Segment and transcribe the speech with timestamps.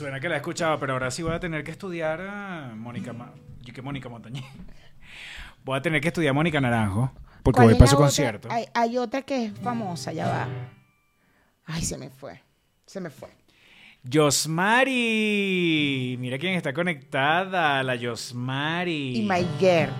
[0.00, 3.12] Suena que la he escuchado, pero ahora sí voy a tener que estudiar a Mónica
[3.12, 4.46] Ma- yo que Mónica Montañez.
[5.62, 8.06] Voy a tener que estudiar a Mónica Naranjo, porque ¿Cuál voy para su otra?
[8.06, 8.48] concierto.
[8.50, 10.48] Hay, hay otra que es famosa, ya va.
[11.66, 12.40] Ay, se me fue.
[12.86, 13.28] Se me fue.
[14.04, 14.96] Yosmari.
[16.18, 19.18] Mira quién está conectada, la Yosmari.
[19.18, 19.90] Y Maiger.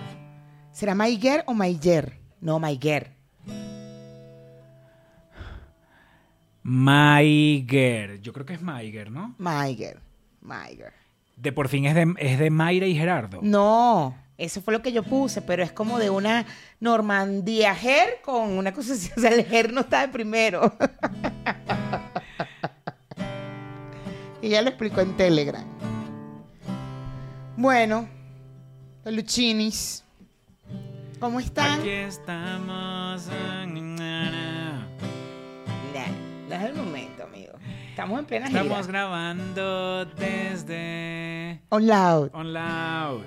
[0.71, 2.17] ¿Será Maiger o Maiger?
[2.39, 3.11] No, Maiger.
[6.63, 8.21] Maiger.
[8.21, 9.35] Yo creo que es Maiger, ¿no?
[9.37, 9.99] Maiger.
[10.41, 10.93] Maiger.
[11.35, 13.39] De por fin es de, es de Mayra y Gerardo.
[13.41, 16.45] No, eso fue lo que yo puse, pero es como de una
[16.79, 19.09] Normandía Ger con una cosa así.
[19.17, 20.71] O sea, el Ger no está de primero.
[24.41, 25.65] y ya lo explicó en Telegram.
[27.57, 28.07] Bueno,
[29.03, 30.03] peluchinis.
[31.19, 31.79] ¿Cómo están?
[31.79, 33.27] Aquí estamos.
[36.57, 37.53] Es el momento, amigo.
[37.89, 38.87] Estamos en plena Estamos gira.
[38.87, 42.29] grabando desde On loud.
[42.33, 43.23] On Loud.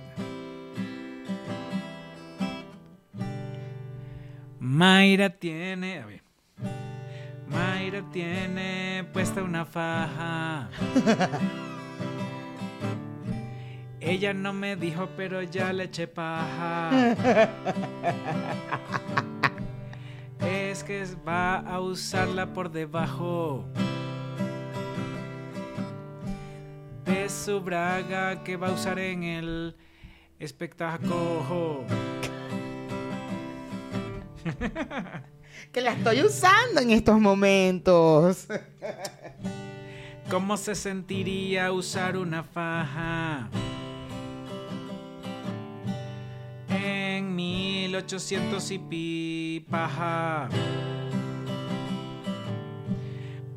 [4.59, 6.01] Mayra tiene.
[6.01, 6.23] A ver.
[7.49, 10.69] Mayra tiene puesta una faja.
[14.01, 16.91] Ella no me dijo, pero ya le eché paja.
[20.47, 23.65] Es que va a usarla por debajo
[27.05, 29.77] de su braga que va a usar en el
[30.39, 31.85] espectáculo.
[35.73, 38.47] Que la estoy usando en estos momentos.
[40.31, 43.49] ¿Cómo se sentiría usar una faja?
[46.69, 47.04] En
[47.35, 50.49] 1800 y pi paja.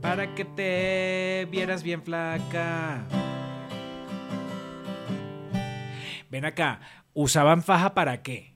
[0.02, 3.06] Para que te vieras bien flaca.
[6.30, 6.82] Ven acá,
[7.14, 8.54] ¿usaban faja para qué?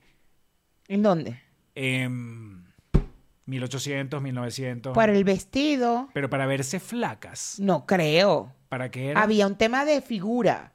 [0.87, 1.41] ¿En dónde?
[1.75, 2.67] En
[3.45, 4.93] 1800, 1900.
[4.93, 6.09] Para el vestido.
[6.13, 7.59] Pero para verse flacas.
[7.59, 8.53] No creo.
[8.69, 9.21] ¿Para qué era?
[9.21, 10.73] Había un tema de figura.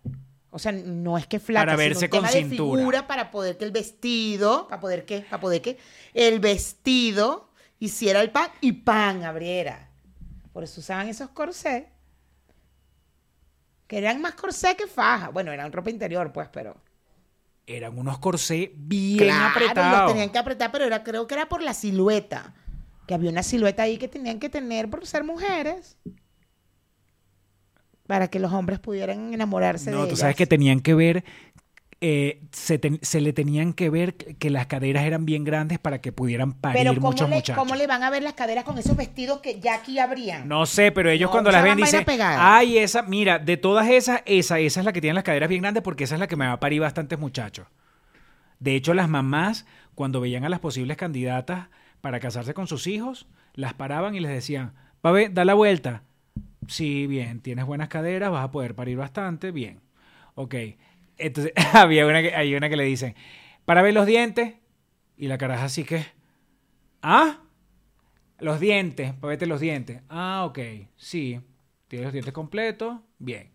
[0.57, 2.79] O sea, no es que flaca, Para sino verse tema con de cintura.
[2.81, 5.77] figura para poder que el vestido, para poder que, para poder que
[6.15, 9.91] el vestido hiciera el pan y pan abriera.
[10.55, 11.85] Por eso usaban esos corsés.
[13.87, 15.29] Que eran más corsé que faja.
[15.29, 16.75] Bueno, eran ropa interior, pues, pero.
[17.67, 20.03] Eran unos corsés bien Claro, apretados.
[20.05, 22.55] los tenían que apretar, pero era, creo que era por la silueta.
[23.07, 25.99] Que había una silueta ahí que tenían que tener por ser mujeres.
[28.07, 31.25] Para que los hombres pudieran enamorarse de No, tú sabes que tenían que ver,
[32.01, 36.53] eh, se, le tenían que ver que las caderas eran bien grandes para que pudieran
[36.53, 37.57] parir Pero ¿cómo muchos le, muchachos.
[37.57, 40.47] ¿cómo le van a ver las caderas con esos vestidos que ya aquí abrían?
[40.47, 44.23] No sé, pero ellos No, cuando las ven dicen, ay, esa, mira, de todas esas,
[44.27, 46.37] esa, esa es la que tiene las caderas bien grandes porque esa es la que
[46.37, 47.67] me va a parir bastantes muchachos.
[48.61, 51.69] De hecho, las mamás, cuando veían a las posibles candidatas
[52.03, 56.03] para casarse con sus hijos, las paraban y les decían, ver, da la vuelta.
[56.69, 59.81] Sí, bien, tienes buenas caderas, vas a poder parir bastante, bien.
[60.35, 60.55] Ok.
[61.19, 63.15] Entonces, había una que, hay una que le dicen,
[63.65, 64.55] para ver los dientes,
[65.17, 66.05] y la caraja así que,
[67.03, 67.41] ¿ah?
[68.39, 70.03] Los dientes, para verte los dientes.
[70.09, 70.59] Ah, ok,
[70.97, 71.41] sí.
[71.89, 73.51] Tienes los dientes completos, bien.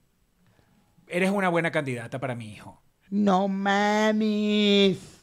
[1.07, 2.81] Eres una buena candidata para mi hijo.
[3.09, 5.20] No mames.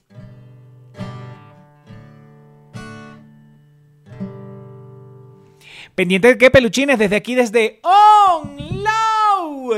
[5.99, 9.75] Pendiente de qué peluchines desde aquí, desde On Loud.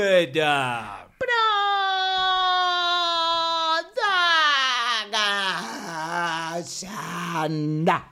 [7.33, 8.11] Anda.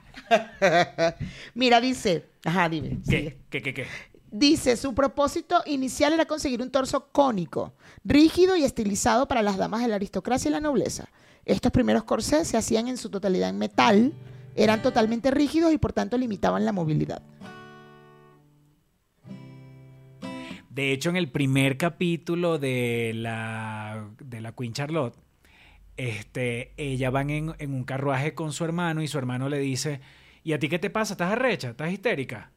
[1.53, 2.25] Mira, dice.
[2.43, 2.97] Ajá, dime.
[3.03, 3.37] sigue.
[3.51, 3.61] ¿Qué?
[3.61, 3.61] ¿Qué?
[3.61, 3.73] ¿Qué?
[3.75, 3.87] ¿Qué?
[4.31, 7.73] Dice, su propósito inicial era conseguir un torso cónico,
[8.03, 11.09] rígido y estilizado para las damas de la aristocracia y la nobleza.
[11.45, 14.13] Estos primeros corsés se hacían en su totalidad en metal,
[14.55, 17.21] eran totalmente rígidos y por tanto limitaban la movilidad.
[20.79, 25.13] De hecho, en el primer capítulo de la, de la Queen Charlotte,
[25.97, 29.99] este, ella van en, en un carruaje con su hermano y su hermano le dice,
[30.41, 31.15] ¿y a ti qué te pasa?
[31.15, 31.71] ¿Estás arrecha?
[31.71, 32.53] ¿Estás histérica?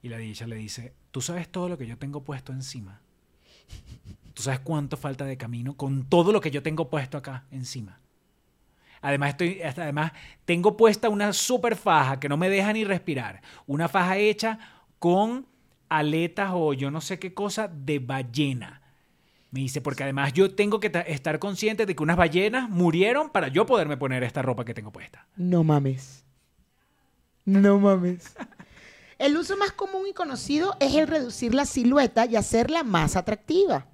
[0.00, 3.02] Y la dicha le dice, ¿tú sabes todo lo que yo tengo puesto encima?
[4.32, 8.00] ¿Tú sabes cuánto falta de camino con todo lo que yo tengo puesto acá encima?
[9.02, 10.12] Además, estoy, además,
[10.46, 13.42] tengo puesta una super faja que no me deja ni respirar.
[13.66, 14.58] Una faja hecha
[14.98, 15.52] con
[15.88, 18.80] aletas o yo no sé qué cosa de ballena.
[19.50, 23.30] Me dice, porque además yo tengo que ta- estar consciente de que unas ballenas murieron
[23.30, 25.26] para yo poderme poner esta ropa que tengo puesta.
[25.36, 26.24] No mames.
[27.44, 28.34] No mames.
[29.18, 33.86] El uso más común y conocido es el reducir la silueta y hacerla más atractiva.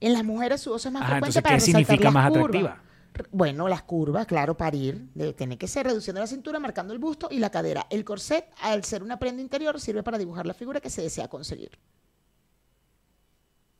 [0.00, 2.12] En las mujeres su uso es más Ajá, frecuente entonces, para ¿qué resaltar significa las
[2.14, 2.44] más curvas.
[2.48, 2.82] atractiva?
[3.30, 7.28] Bueno, las curvas, claro, parir, debe tener que ser reduciendo la cintura, marcando el busto
[7.30, 7.86] y la cadera.
[7.90, 11.28] El corset, al ser una prenda interior, sirve para dibujar la figura que se desea
[11.28, 11.78] conseguir.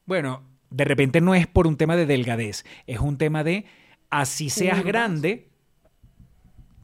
[0.07, 3.67] Bueno, de repente no es por un tema de delgadez, es un tema de
[4.11, 5.49] así seas grande,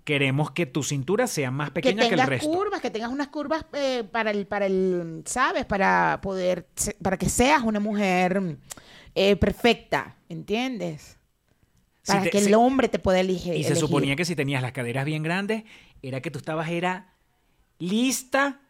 [0.04, 2.50] queremos que tu cintura sea más pequeña que que, el tengas resto.
[2.50, 5.64] curvas, que tengas unas curvas eh, para el, para el, ¿sabes?
[5.64, 6.68] Para poder,
[7.02, 8.58] para que seas una mujer
[9.14, 11.18] eh, perfecta, ¿entiendes?
[12.04, 13.76] Si Para te- que si- el hombre te pueda elige- Y se elegir.
[13.76, 15.64] suponía que si tenías las caderas bien grandes,
[16.02, 17.12] era que tú estabas era
[17.78, 18.60] lista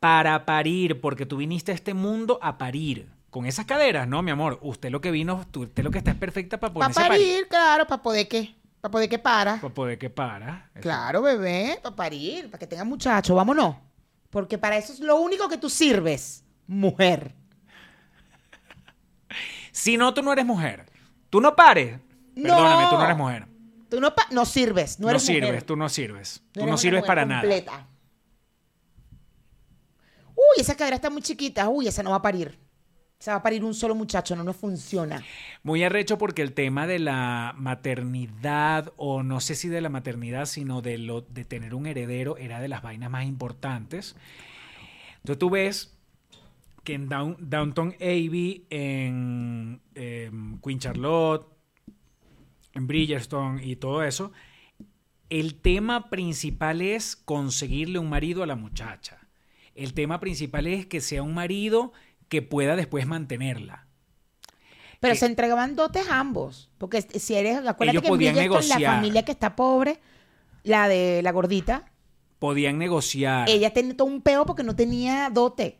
[0.00, 3.08] para parir, porque tú viniste a este mundo a parir.
[3.30, 4.58] Con esas caderas, no, mi amor.
[4.60, 7.26] Usted lo que vino, usted lo que está es perfecta para Para ponerse a parir.
[7.26, 9.60] parir, claro, para poder que, para poder que para.
[9.60, 10.68] Para poder que para.
[10.74, 10.82] Eso.
[10.82, 13.76] Claro, bebé, para parir, para que tengas muchacho, vámonos.
[14.30, 17.34] Porque para eso es lo único que tú sirves, mujer.
[19.70, 20.86] Si no, tú no eres mujer.
[21.30, 22.00] Tú no pares.
[22.34, 23.04] Perdóname, tú no No.
[23.04, 23.46] eres mujer.
[23.88, 25.62] Tú no, no sirves, no No, eres sirves, mujer.
[25.64, 26.42] tú no sirves.
[26.52, 27.42] Tú no sirves para nada.
[30.34, 31.68] Uy, esa cadera está muy chiquita.
[31.68, 32.58] Uy, esa no va a parir.
[33.18, 35.22] Esa va a parir un solo muchacho, no, no funciona.
[35.62, 40.46] Muy arrecho porque el tema de la maternidad, o no sé si de la maternidad,
[40.46, 44.16] sino de, lo, de tener un heredero, era de las vainas más importantes.
[45.16, 45.98] Entonces tú ves
[46.82, 51.46] que en Down- Downton Abbey, en em, Queen Charlotte,
[52.74, 54.32] en Bridgestone y todo eso,
[55.28, 59.18] el tema principal es conseguirle un marido a la muchacha.
[59.74, 61.92] El tema principal es que sea un marido
[62.28, 63.86] que pueda después mantenerla.
[65.00, 66.70] Pero Que- se entregaban dotes ambos.
[66.78, 69.98] Porque si eres, acuérdate Ellos que en podían Bridgerton, la familia que está pobre,
[70.62, 71.86] la de la gordita,
[72.38, 75.78] Podían negociar ella tenía todo un peo porque no tenía dote.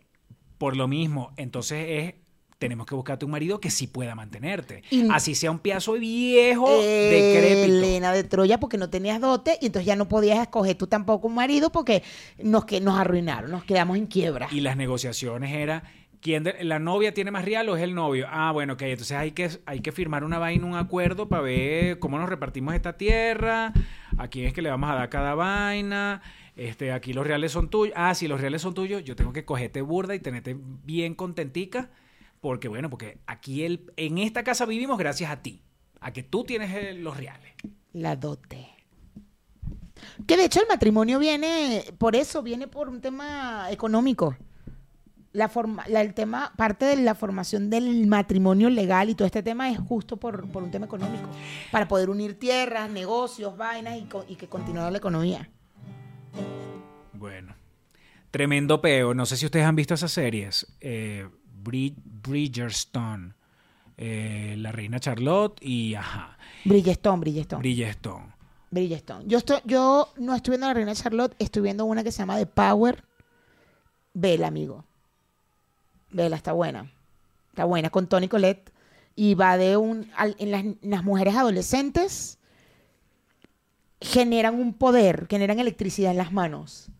[0.59, 1.33] por lo mismo.
[1.39, 2.15] Entonces es,
[2.61, 4.83] tenemos que buscarte un marido que sí pueda mantenerte.
[4.91, 7.65] Y- Así sea un piazo viejo, decrépito.
[7.65, 11.27] Elena de Troya porque no tenías dote y entonces ya no podías escoger tú tampoco
[11.27, 12.03] un marido porque
[12.39, 14.47] nos, que, nos arruinaron, nos quedamos en quiebra.
[14.53, 15.85] Y las negociaciones era,
[16.21, 18.27] ¿quién de- ¿la novia tiene más real o es el novio?
[18.31, 21.99] Ah, bueno, ok, entonces hay que, hay que firmar una vaina, un acuerdo para ver
[21.99, 23.73] cómo nos repartimos esta tierra,
[24.19, 26.21] a quién es que le vamos a dar cada vaina,
[26.57, 27.95] este, aquí los reales son tuyos.
[27.97, 31.89] Ah, si los reales son tuyos, yo tengo que cogerte burda y tenerte bien contentica,
[32.41, 35.61] porque bueno, porque aquí el, en esta casa vivimos gracias a ti,
[36.01, 37.53] a que tú tienes eh, los reales.
[37.93, 38.67] La dote.
[40.27, 44.37] Que de hecho el matrimonio viene, por eso, viene por un tema económico.
[45.33, 49.43] La forma, la- el tema, parte de la formación del matrimonio legal y todo este
[49.43, 51.29] tema es justo por, por un tema económico.
[51.71, 55.49] Para poder unir tierras, negocios, vainas y, co- y que continúe la economía.
[57.13, 57.55] Bueno,
[58.31, 59.15] tremendo peo.
[59.15, 60.67] No sé si ustedes han visto esas series.
[60.81, 61.29] Eh,
[61.63, 63.35] Brid- Bridgerstone,
[63.97, 67.61] eh, La Reina Charlotte y ajá, Bridgestone, Bridgestone.
[67.63, 68.35] Bridgestone.
[68.71, 69.25] Bridgestone.
[69.27, 72.37] Yo, estoy, yo no estoy viendo la Reina Charlotte, estoy viendo una que se llama
[72.39, 73.05] The Power.
[74.15, 74.85] Vela, amigo.
[76.11, 76.91] Vela, está buena.
[77.49, 78.73] Está buena, con Tony Colette.
[79.17, 80.11] Y va de un...
[80.17, 82.39] al- en, las, en las mujeres adolescentes
[84.01, 86.91] generan un poder, generan electricidad en las manos.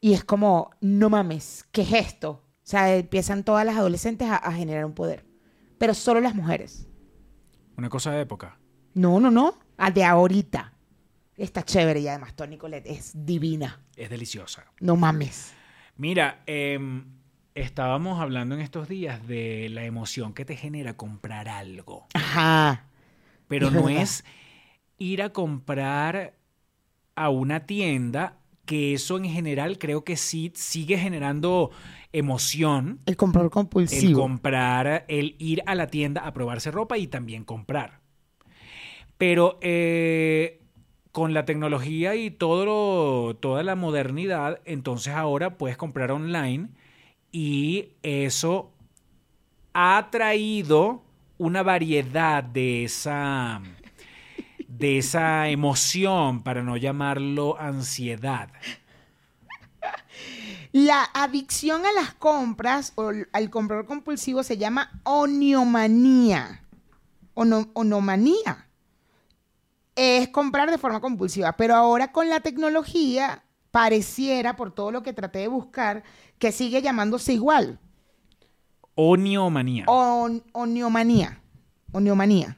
[0.00, 2.41] Y es como, no mames, ¿qué es esto?
[2.64, 5.24] O sea, empiezan todas las adolescentes a, a generar un poder.
[5.78, 6.88] Pero solo las mujeres.
[7.76, 8.58] Una cosa de época.
[8.94, 9.58] No, no, no.
[9.78, 10.72] A de ahorita.
[11.36, 13.80] Está chévere y además Toni Colette es divina.
[13.96, 14.64] Es deliciosa.
[14.80, 15.52] No mames.
[15.96, 17.04] Mira, em,
[17.54, 22.06] estábamos hablando en estos días de la emoción que te genera comprar algo.
[22.14, 22.84] Ajá.
[23.48, 24.02] Pero Es no verdad.
[24.02, 24.24] es
[24.98, 26.34] ir a comprar
[27.16, 28.38] a una tienda,
[28.72, 31.70] que eso en general creo que sí sigue generando
[32.10, 33.00] emoción.
[33.04, 34.18] El comprador El compulsivo.
[34.22, 38.00] comprar, el ir a la tienda a probarse ropa y también comprar.
[39.18, 40.62] Pero eh,
[41.12, 46.68] con la tecnología y todo lo- toda la modernidad, entonces ahora puedes comprar online
[47.30, 48.72] y eso
[49.74, 51.02] ha traído
[51.36, 53.60] una variedad de esa
[54.78, 58.50] de esa emoción, para no llamarlo ansiedad.
[60.72, 66.62] La adicción a las compras o al comprador compulsivo se llama oniomanía.
[67.34, 68.66] Ono- onomanía.
[69.94, 71.52] Es comprar de forma compulsiva.
[71.58, 76.02] Pero ahora con la tecnología, pareciera, por todo lo que traté de buscar,
[76.38, 77.78] que sigue llamándose igual.
[78.94, 79.84] Oniomanía.
[79.86, 81.38] On- oniomanía.
[81.92, 82.56] Oniomanía.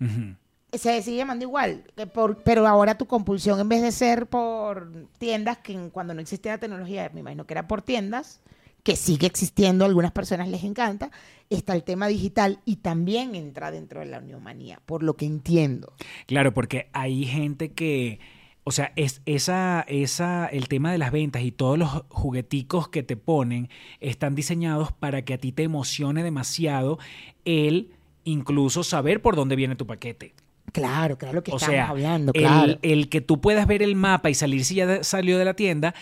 [0.00, 0.36] Ujú.
[0.72, 5.58] Se sigue llamando igual, por- pero ahora tu compulsión en vez de ser por tiendas,
[5.58, 8.40] que cuando no existía la tecnología, me imagino que era por tiendas,
[8.82, 11.10] que sigue existiendo, a algunas personas les encanta,
[11.50, 15.92] está el tema digital y también entra dentro de la neomanía, por lo que entiendo.
[16.26, 18.18] Claro, porque hay gente que,
[18.64, 23.02] o sea, es esa, esa, el tema de las ventas y todos los jugueticos que
[23.04, 23.68] te ponen
[24.00, 26.98] están diseñados para que a ti te emocione demasiado
[27.44, 27.92] el
[28.24, 30.34] incluso saber por dónde viene tu paquete.
[30.72, 32.78] Claro, claro lo que O estamos sea, hablando, el, claro.
[32.82, 35.94] el que tú puedas ver el mapa y salir si ya salió de la tienda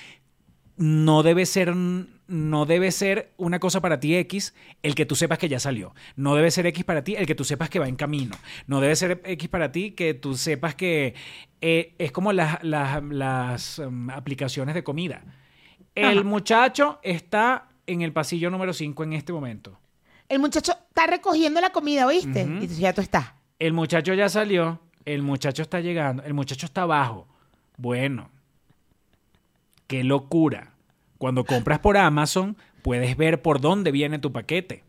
[0.77, 5.37] no debe ser no debe ser una cosa para ti X el que tú sepas
[5.39, 5.95] que ya salió.
[6.17, 8.37] No debe ser X para ti el que tú sepas que va en camino.
[8.67, 11.15] No debe ser X para ti que tú sepas que
[11.61, 15.25] eh, es como las, las, las, um, aplicaciones de comida.
[15.95, 16.23] El Ajá.
[16.23, 19.79] muchacho está en el pasillo número 5 en este momento.
[20.29, 22.49] El muchacho está recogiendo la comida, ¿oíste?
[22.61, 23.33] Y tú, ya tú estás.
[23.61, 27.29] El muchacho ya salió, el muchacho está llegando, el muchacho está abajo.
[27.77, 28.31] Bueno,
[29.87, 30.73] qué locura.
[31.19, 34.83] Cuando compras por Amazon, puedes ver por dónde viene tu paquete.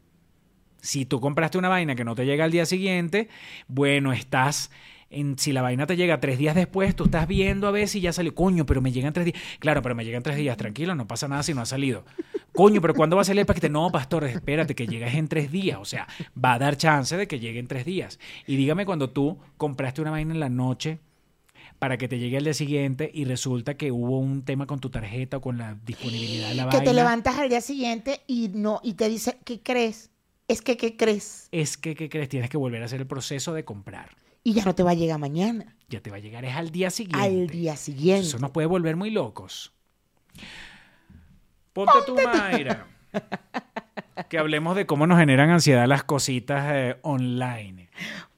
[0.80, 3.28] Si tú compraste una vaina que no te llega al día siguiente,
[3.68, 4.72] bueno, estás
[5.12, 8.02] en, si la vaina te llega tres días después, tú estás viendo a ver si
[8.02, 8.34] ya salió.
[8.34, 9.38] Coño, pero me llegan tres días.
[9.60, 10.58] Claro, pero me llegan tres días.
[10.58, 12.06] Tranquilo, no pasa nada si no ha salido.
[12.54, 13.70] Coño, pero ¿cuándo va a salir el paquete?
[13.70, 15.78] No, pastor, espérate que llegues en tres días.
[15.80, 16.08] O sea,
[16.44, 18.20] va a dar chance de que llegue en tres días.
[18.48, 21.00] Y dígame cuando tú compraste una vaina en la noche
[21.80, 24.90] para que te llegue al día siguiente y resulta que hubo un tema con tu
[24.90, 26.92] tarjeta o con la disponibilidad de la Que vaina.
[26.92, 30.10] te levantas al día siguiente y no y te dice, ¿qué crees?
[30.48, 31.48] Es que, ¿qué crees?
[31.52, 32.30] Es que, ¿qué crees?
[32.30, 34.10] Tienes que volver a hacer el proceso de comprar.
[34.44, 36.72] Y ya no te va a llegar mañana, Ya te va a llegar es al
[36.72, 37.26] día siguiente.
[37.26, 38.28] al día siguiente.
[38.28, 39.72] Eso nos puede volver muy locos.
[41.74, 42.88] Ponte, tú, Mayra.
[44.30, 47.90] que hablemos de cómo nos generan ansiedad las cositas eh, online.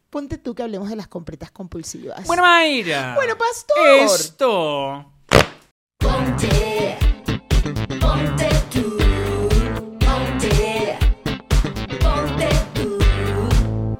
[0.10, 2.27] Ponte tú que hablemos de las compritas compulsivas.
[2.27, 3.15] Bueno, Mayra.
[3.15, 4.05] Bueno, pastor.
[4.05, 5.12] Esto.
[5.98, 6.98] Ponte,
[8.00, 8.98] ponte tú,
[10.00, 10.98] ponte,
[12.00, 13.00] ponte tú.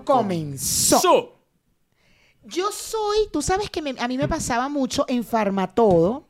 [0.04, 1.40] comenzó.
[2.46, 6.28] Yo soy, tú sabes que a mí me pasaba mucho en Farmatodo,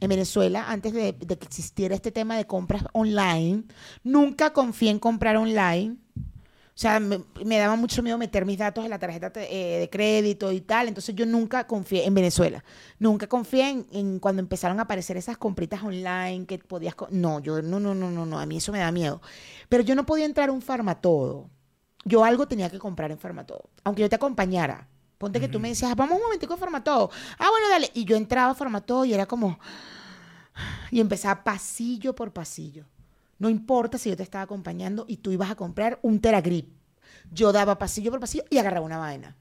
[0.00, 3.64] en Venezuela, antes de, que existiera este tema de compras online.
[4.04, 5.96] Nunca confié en comprar online.
[6.16, 10.52] O sea, me, daba mucho miedo meter mis datos en la tarjeta eh, de crédito
[10.52, 10.88] y tal.
[10.88, 12.62] Entonces yo nunca confié en Venezuela.
[12.98, 16.94] Nunca confié en, cuando empezaron a aparecer esas compritas online que podías...
[17.08, 18.38] No, yo no, no, no, no, no.
[18.38, 19.22] A mí eso me da miedo.
[19.70, 21.48] Pero yo no podía entrar a un Farmatodo.
[22.04, 23.70] Yo algo tenía que comprar en Farmatodo.
[23.82, 24.86] Aunque yo te acompañara.
[25.18, 27.10] Ponte que tú me decías, vamos un momentico a Farmatodo.
[27.38, 27.90] Ah, bueno, dale.
[27.94, 29.58] Y yo entraba a Farmatodo y era como...
[30.90, 32.84] Y empezaba pasillo por pasillo.
[33.38, 36.70] No importa si yo te estaba acompañando y tú ibas a comprar un Teragrip.
[37.30, 39.36] Yo daba pasillo por pasillo y agarraba una vaina.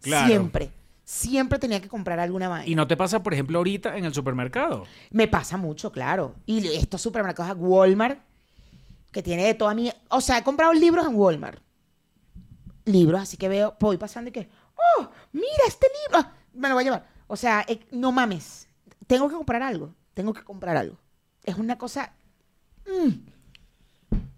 [0.00, 0.26] Claro.
[0.26, 0.72] Siempre.
[1.04, 2.68] Siempre tenía que comprar alguna vaina.
[2.68, 4.84] ¿Y no te pasa, por ejemplo, ahorita en el supermercado?
[5.10, 6.34] Me pasa mucho, claro.
[6.46, 8.20] Y estos supermercados, Walmart,
[9.10, 9.90] que tiene de toda mi...
[10.10, 11.60] O sea, he comprado libros en Walmart.
[12.84, 14.48] Libros, así que veo, voy pasando y que,
[14.98, 17.08] oh, mira este libro, ah, me lo voy a llevar.
[17.26, 18.68] O sea, eh, no mames,
[19.06, 20.98] tengo que comprar algo, tengo que comprar algo.
[21.44, 22.12] Es una cosa...
[22.86, 23.38] mm.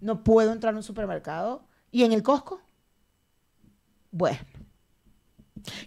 [0.00, 1.64] No puedo entrar a un supermercado.
[1.90, 2.61] ¿Y en el Costco?
[4.11, 4.38] Bueno.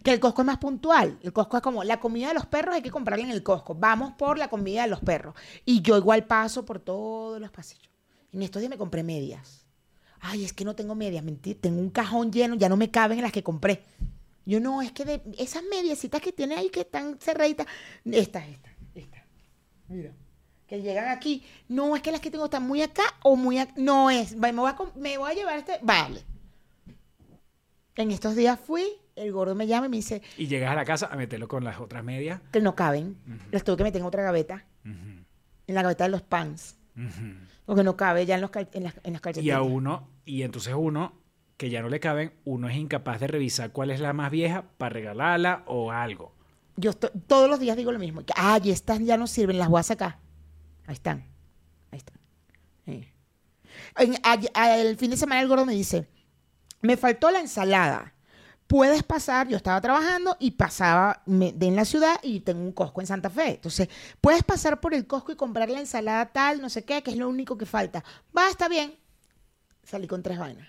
[0.03, 1.17] Que el Costco es más puntual.
[1.23, 3.73] El Costco es como la comida de los perros hay que comprarla en el Costco.
[3.73, 5.35] Vamos por la comida de los perros.
[5.65, 7.89] Y yo igual paso por todos los pasillos.
[8.31, 9.65] En estos días me compré medias.
[10.19, 11.59] Ay, es que no tengo medias, mentir.
[11.59, 13.83] Tengo un cajón lleno, ya no me caben en las que compré.
[14.45, 17.65] Yo no, es que de esas mediecitas que tiene ahí que están cerraditas.
[18.05, 19.21] Estas, estas, estas.
[19.87, 20.11] Mira.
[20.67, 21.43] Que llegan aquí.
[21.67, 23.73] No, es que las que tengo están muy acá o muy acá.
[23.77, 24.35] No es.
[24.35, 25.79] Me voy a, me voy a llevar este.
[25.81, 26.23] Vale.
[27.95, 28.85] En estos días fui,
[29.15, 31.63] el gordo me llama y me dice Y llegas a la casa a meterlo con
[31.63, 32.41] las otras medias.
[32.51, 33.17] que no caben.
[33.51, 35.25] Las tuve que meter en otra gaveta, en
[35.67, 36.77] la gaveta de los pants.
[37.65, 40.41] Porque no cabe ya en, los cal- en, las, en las Y a uno, y
[40.41, 41.21] entonces uno
[41.57, 44.63] que ya no le caben, uno es incapaz de revisar cuál es la más vieja
[44.77, 46.33] para regalarla o algo.
[46.75, 48.21] Yo todos los días digo lo mismo.
[48.35, 50.19] Ay, estas ya no sirven, las voy a.
[50.87, 51.25] Ahí están.
[51.91, 52.17] Ahí están.
[52.85, 53.07] Sí.
[53.97, 54.15] En-
[54.55, 56.07] el fin de semana el gordo me dice,
[56.81, 58.13] me faltó la ensalada.
[58.65, 62.71] Puedes pasar, yo estaba trabajando y pasaba me- de en la ciudad y tengo un
[62.71, 63.51] Costco en Santa Fe.
[63.51, 63.87] Entonces,
[64.19, 67.17] puedes pasar por el Costco y comprar la ensalada tal, no sé qué, que es
[67.17, 68.03] lo único que falta.
[68.35, 68.95] Va, está bien.
[69.83, 70.67] Salí con tres vainas.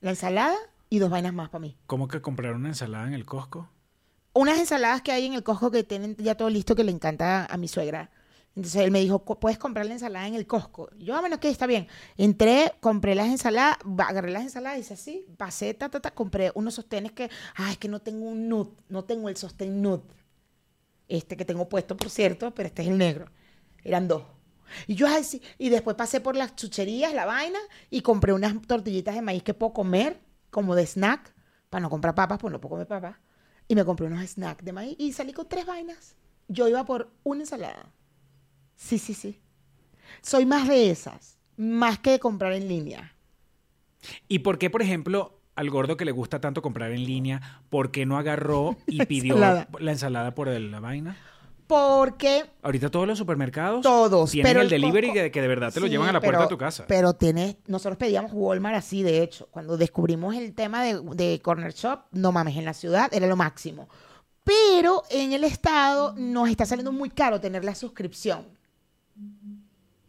[0.00, 0.54] La ensalada
[0.90, 1.76] y dos vainas más para mí.
[1.86, 3.70] ¿Cómo que comprar una ensalada en el Costco?
[4.34, 7.46] unas ensaladas que hay en el Costco que tienen ya todo listo que le encanta
[7.46, 8.12] a mi suegra.
[8.54, 10.90] Entonces él me dijo, "Co- puedes comprar la ensalada en el Costco.
[10.96, 11.88] Yo, ah, bueno, ok, está bien.
[12.16, 16.74] Entré, compré las ensaladas, agarré las ensaladas, hice así, pasé, ta, ta, ta, compré unos
[16.74, 20.02] sostenes que, ay, es que no tengo un nude, no tengo el sostén nude.
[21.08, 23.26] Este que tengo puesto, por cierto, pero este es el negro.
[23.82, 24.22] Eran dos.
[24.86, 25.40] Y yo, ay, sí.
[25.58, 27.58] Y después pasé por las chucherías, la vaina,
[27.90, 30.20] y compré unas tortillitas de maíz que puedo comer,
[30.50, 31.34] como de snack,
[31.70, 33.16] para no comprar papas, pues no puedo comer papas.
[33.66, 36.16] Y me compré unos snacks de maíz y salí con tres vainas.
[36.48, 37.92] Yo iba por una ensalada.
[38.76, 39.40] Sí, sí, sí.
[40.22, 43.14] Soy más de esas, más que de comprar en línea.
[44.28, 47.90] ¿Y por qué, por ejemplo, al gordo que le gusta tanto comprar en línea, por
[47.90, 49.68] qué no agarró y pidió ensalada.
[49.80, 51.16] la ensalada por el- la vaina?
[51.68, 55.72] Porque Ahorita todos los supermercados Todos, tienen pero el el delivery que, que de verdad
[55.72, 56.84] te lo llevan a la puerta pero- de tu casa.
[56.88, 59.48] Pero tenés, nosotros pedíamos Walmart así, de hecho.
[59.50, 63.36] Cuando descubrimos el tema de, de Corner Shop, no mames, en la ciudad era lo
[63.36, 63.88] máximo.
[64.44, 68.46] Pero en el estado nos está saliendo muy caro tener la suscripción.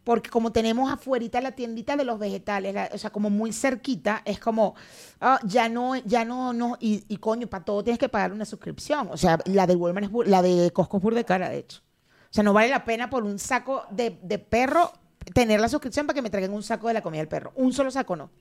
[0.10, 4.24] Porque como tenemos afuerita la tiendita de los vegetales, la- o sea, como muy cerquita,
[4.26, 4.74] es como,
[5.22, 8.44] ah, ya no, ya no, no, y, y coño, para todo tienes que pagar una
[8.44, 9.08] suscripción.
[9.12, 11.82] O sea, la de Walmart es, la de Costco es de cara, de hecho.
[12.24, 14.92] O sea, no vale la pena por un saco de, de perro
[15.36, 17.52] tener la suscripción para que me traigan un saco de la comida del perro.
[17.54, 18.32] Un solo saco no.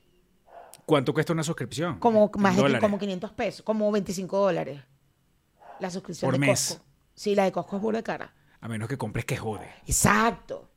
[0.87, 1.99] ¿Cuánto cuesta una suscripción?
[1.99, 4.81] Como más de como 500 pesos, como 25 dólares.
[5.81, 6.69] La suscripción Por de mes.
[6.71, 6.85] Costco.
[7.13, 8.33] Sí, la de Costco es burda de cara.
[8.59, 9.69] A menos que compres que jode.
[9.87, 10.68] Exacto.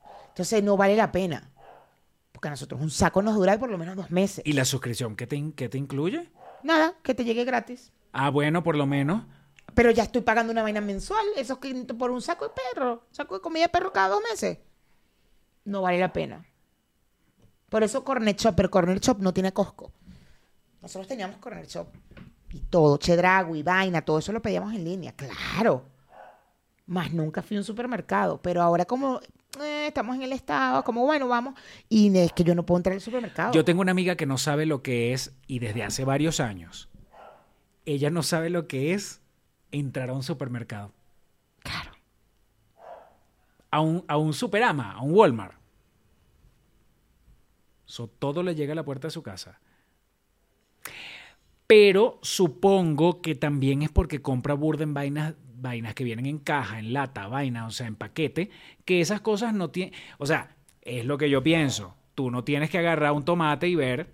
[0.41, 1.51] Entonces no vale la pena.
[2.31, 4.43] Porque a nosotros un saco nos dura por lo menos dos meses.
[4.43, 6.31] ¿Y la suscripción qué te, in- qué te incluye?
[6.63, 7.91] Nada, que te llegue gratis.
[8.11, 9.23] Ah, bueno, por lo menos.
[9.75, 13.35] Pero ya estoy pagando una vaina mensual, esos 500 por un saco de perro, saco
[13.35, 14.57] de comida de perro cada dos meses.
[15.63, 16.43] No vale la pena.
[17.69, 19.91] Por eso Cornet Shop, pero Cornet Shop no tiene Costco.
[20.81, 21.87] Nosotros teníamos Corner Shop
[22.49, 25.85] y todo, Chedragui, vaina, todo eso lo pedíamos en línea, claro.
[26.87, 29.21] Más nunca fui a un supermercado, pero ahora como
[29.59, 31.55] eh, estamos en el estado, como bueno, vamos,
[31.89, 33.53] y es que yo no puedo entrar al supermercado.
[33.53, 36.89] Yo tengo una amiga que no sabe lo que es, y desde hace varios años,
[37.85, 39.21] ella no sabe lo que es
[39.71, 40.93] entrar a un supermercado.
[41.59, 41.91] Claro.
[43.71, 45.55] A un, a un Superama, a un Walmart.
[47.85, 49.59] So, todo le llega a la puerta de su casa.
[51.67, 56.79] Pero supongo que también es porque compra burda en vainas, vainas que vienen en caja,
[56.79, 58.49] en lata, vaina, o sea, en paquete,
[58.83, 59.93] que esas cosas no tienen.
[60.17, 61.95] O sea, es lo que yo pienso.
[62.15, 64.13] Tú no tienes que agarrar un tomate y ver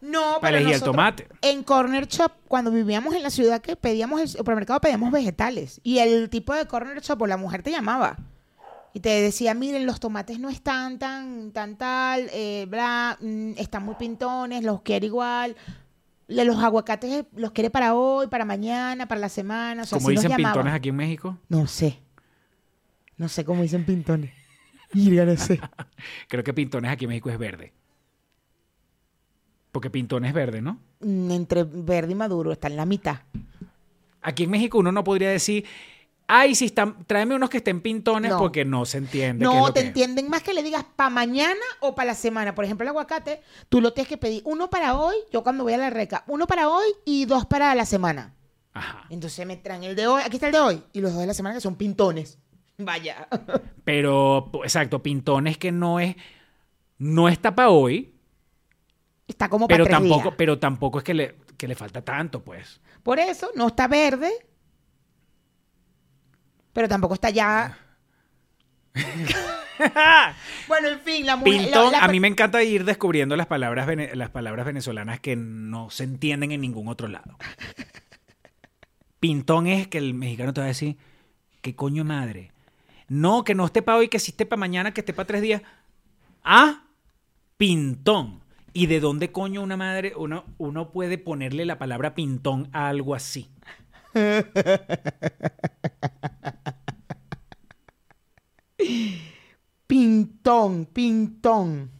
[0.00, 1.28] No, para pero elegir el tomate.
[1.42, 5.80] En Corner Shop, cuando vivíamos en la ciudad que pedíamos el supermercado, pedíamos vegetales.
[5.82, 8.16] Y el tipo de Corner Shop, o la mujer te llamaba.
[8.94, 13.84] Y te decía, miren, los tomates no están tan, tan tal, eh, bla, mm, están
[13.84, 15.54] muy pintones, los quiere igual.
[16.28, 19.82] Los aguacates eh, los quiere para hoy, para mañana, para la semana.
[19.82, 21.38] O sea, nos dicen pintones aquí en México.
[21.48, 22.00] No sé.
[23.16, 24.32] No sé cómo dicen pintones.
[24.92, 25.60] Mira, no sé.
[26.28, 27.72] Creo que pintones aquí en México es verde.
[29.72, 30.80] Porque pintón es verde, ¿no?
[31.00, 33.20] Mm, Entre verde y maduro, está en la mitad.
[34.22, 35.66] Aquí en México uno no podría decir,
[36.28, 38.38] ay, si están, tráeme unos que estén pintones No.
[38.38, 39.44] porque no se entiende.
[39.44, 42.08] qué es No, lo te que- entienden más que le digas para mañana o para
[42.08, 42.54] la semana.
[42.54, 45.72] Por ejemplo, el aguacate, tú lo tienes que pedir uno para hoy, yo cuando voy
[45.74, 48.34] a la reca, uno para hoy y dos para la semana.
[48.72, 49.06] Ajá.
[49.10, 51.26] Entonces me traen el de hoy, aquí está el de hoy, y los dos de
[51.26, 52.38] la semana que son pintones.
[52.78, 53.26] Vaya.
[53.84, 56.16] Pero, exacto, pintones que no es,
[56.98, 58.12] no está para hoy,
[59.28, 60.34] Está como para pero tres tampoco, días.
[60.38, 62.80] pero tampoco es que le, que le falta tanto, pues.
[63.02, 64.30] Por eso no está verde,
[66.76, 67.78] pero tampoco está ya.
[70.68, 71.62] bueno, en fin, la mujer.
[71.62, 75.88] Pintón, la- a mí me encanta ir descubriendo las palabras, las palabras venezolanas que no
[75.88, 77.38] se entienden en ningún otro lado.
[79.20, 80.98] Pintón es que el mexicano te va a decir,
[81.62, 82.52] ¿qué coño madre?
[83.08, 85.40] No, que no esté para hoy, que sí esté para mañana, que esté para tres
[85.40, 85.62] días.
[86.44, 86.82] Ah,
[87.56, 88.42] pintón.
[88.74, 93.14] ¿Y de dónde coño una madre, uno, uno puede ponerle la palabra pintón a algo
[93.14, 93.48] así?
[99.86, 101.90] Pintón, pintón.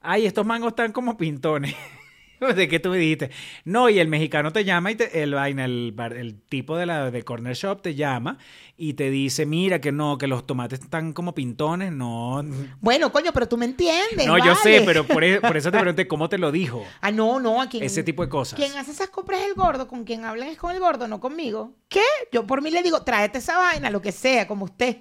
[0.00, 1.74] Ay, estos mangos están como pintones.
[2.56, 3.30] ¿De qué tú me dijiste?
[3.66, 7.10] No, y el mexicano te llama y te, el vaina, el, el tipo de la
[7.10, 8.38] de corner shop te llama
[8.78, 12.42] y te dice, mira que no, que los tomates están como pintones, no.
[12.80, 14.26] Bueno, coño, pero tú me entiendes.
[14.26, 16.82] No, yo sé, pero por, e- por eso te pregunté cómo te lo dijo.
[17.02, 17.84] Ah, no, no, a quien.
[17.84, 18.58] Ese tipo de cosas.
[18.58, 21.20] Quien hace esas compras es el gordo, con quien hablan es con el gordo, no
[21.20, 21.74] conmigo.
[21.90, 22.00] ¿Qué?
[22.32, 24.96] Yo por mí le digo, tráete esa vaina, lo que sea, como usted.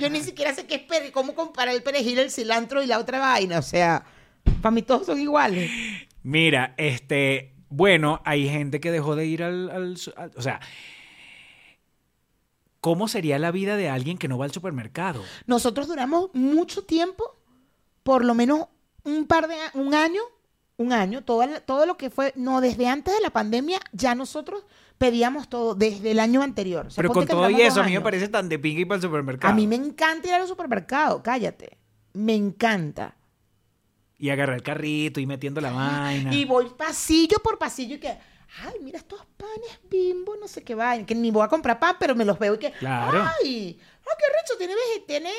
[0.00, 2.98] Yo ni siquiera sé qué es pere- cómo comparar el perejil, el cilantro y la
[2.98, 3.58] otra vaina.
[3.58, 4.04] O sea,
[4.62, 5.70] para mí todos son iguales.
[6.22, 10.60] Mira, este, bueno, hay gente que dejó de ir al, al al- o sea,
[12.80, 15.22] ¿cómo sería la vida de alguien que no va al supermercado?
[15.46, 17.36] Nosotros duramos mucho tiempo,
[18.02, 18.66] por lo menos
[19.04, 20.22] un par de un año,
[20.76, 24.64] un año, todo, todo lo que fue, no, desde antes de la pandemia, ya nosotros
[24.98, 26.86] pedíamos todo desde el año anterior.
[26.86, 28.88] O sea, Pero con todo y eso, a mí me parece tan de pinga ir
[28.88, 29.52] para el supermercado.
[29.52, 31.78] A mí me encanta ir al supermercado, cállate.
[32.12, 33.16] Me encanta.
[34.18, 36.34] Y agarrar el carrito y metiendo la vaina.
[36.34, 38.16] Y voy pasillo por pasillo y que,
[38.62, 41.96] ay, mira estos panes bimbo, no sé qué vaina, que ni voy a comprar pan,
[41.98, 43.22] pero me los veo y que, Claro.
[43.40, 44.74] ay, qué rico, tiene,
[45.06, 45.30] tiene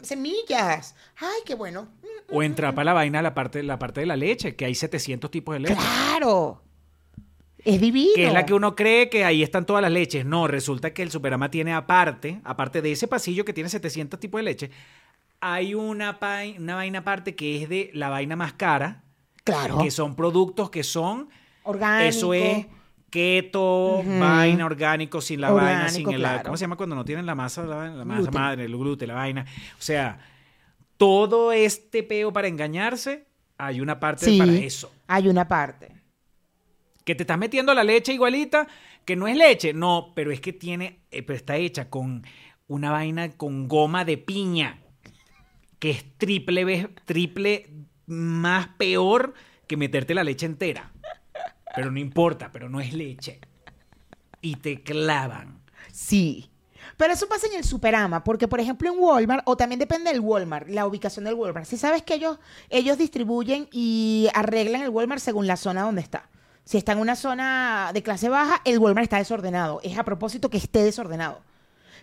[0.00, 1.88] mm, semillas, ay, qué bueno.
[2.02, 4.74] Mm, O entrar para la vaina la parte, la parte de la leche, que hay
[4.74, 5.74] 700 tipos de leche.
[5.76, 6.62] Claro.
[7.58, 8.12] Es divino.
[8.14, 10.26] Que es la que uno cree que ahí están todas las leches.
[10.26, 14.38] No, resulta que el Superama tiene aparte, aparte de ese pasillo que tiene 700 tipos
[14.38, 14.70] de leche,
[15.40, 16.18] hay una,
[16.58, 19.02] una vaina aparte que es de la vaina más cara,
[19.44, 19.78] Claro.
[19.78, 21.28] que son productos que son,
[21.64, 22.08] Orgánico.
[22.08, 22.66] eso es
[23.10, 26.42] keto, vaina orgánico, sin la vaina, sin el, claro.
[26.44, 28.40] ¿cómo se llama cuando no tienen la masa, la, la masa Gluten.
[28.40, 29.46] madre, el gluten, la vaina?
[29.78, 30.18] O sea,
[30.96, 34.92] todo este peo para engañarse, hay una parte Sí, para eso.
[35.06, 35.92] hay una parte.
[37.04, 38.66] Que te estás metiendo la leche igualita,
[39.04, 42.24] que no es leche, no, pero es que tiene, eh, pero está hecha con
[42.66, 44.80] una vaina con goma de piña,
[45.78, 47.68] que es triple vez, triple
[48.06, 49.34] más peor
[49.68, 50.90] que meterte la leche entera.
[51.74, 53.40] Pero no importa, pero no es leche.
[54.40, 55.60] Y te clavan.
[55.92, 56.50] Sí.
[56.96, 60.20] Pero eso pasa en el Superama, porque por ejemplo en Walmart, o también depende del
[60.20, 61.66] Walmart, la ubicación del Walmart.
[61.66, 66.28] Si sabes que ellos, ellos distribuyen y arreglan el Walmart según la zona donde está.
[66.64, 69.80] Si está en una zona de clase baja, el Walmart está desordenado.
[69.82, 71.40] Es a propósito que esté desordenado.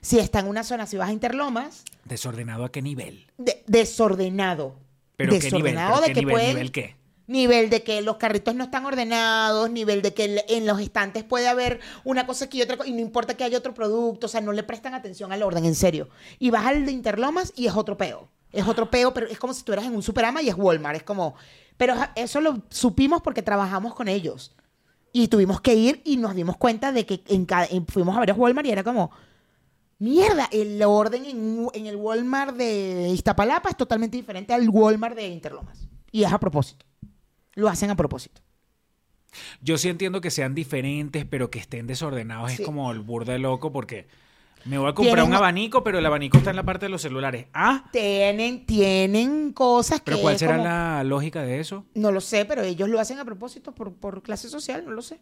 [0.01, 3.27] Si está en una zona, si vas a Interlomas, ¿Desordenado a qué nivel?
[3.37, 4.75] de- desordenado.
[5.15, 5.51] ¿Pero qué nivel?
[5.51, 6.33] desordenado ¿Pero de qué que nivel?
[6.33, 6.95] pueden- ¿Nivel qué?
[7.31, 11.47] Nivel de que los carritos no están ordenados, nivel de que en los estantes puede
[11.47, 14.29] haber una cosa aquí y otra cosa, y no importa que haya otro producto, o
[14.29, 16.09] sea, no le prestan atención al orden, en serio.
[16.39, 18.27] Y vas al de Interlomas y es otro peo.
[18.51, 20.97] Es otro peo, pero es como si estuvieras en un Superama y es Walmart.
[20.97, 21.35] Es como.
[21.77, 24.53] Pero eso lo supimos porque trabajamos con ellos.
[25.13, 28.37] Y tuvimos que ir y nos dimos cuenta de que en cada, fuimos a varios
[28.37, 29.11] Walmart y era como.
[29.99, 35.27] Mierda, el orden en, en el Walmart de Iztapalapa es totalmente diferente al Walmart de
[35.27, 35.87] Interlomas.
[36.11, 36.90] Y es a propósito.
[37.55, 38.41] Lo hacen a propósito.
[39.61, 42.61] Yo sí entiendo que sean diferentes, pero que estén desordenados Sí.
[42.61, 44.07] es como el burda de loco porque
[44.65, 47.01] me voy a comprar un abanico, pero el abanico está en la parte de los
[47.01, 47.47] celulares.
[47.53, 50.05] Ah, Tienen, tienen cosas que.
[50.05, 51.85] pero ¿cuál será como- la lógica de eso?
[51.95, 55.01] No lo sé, pero ellos lo hacen a propósito por, por clase social, no lo
[55.01, 55.19] sé.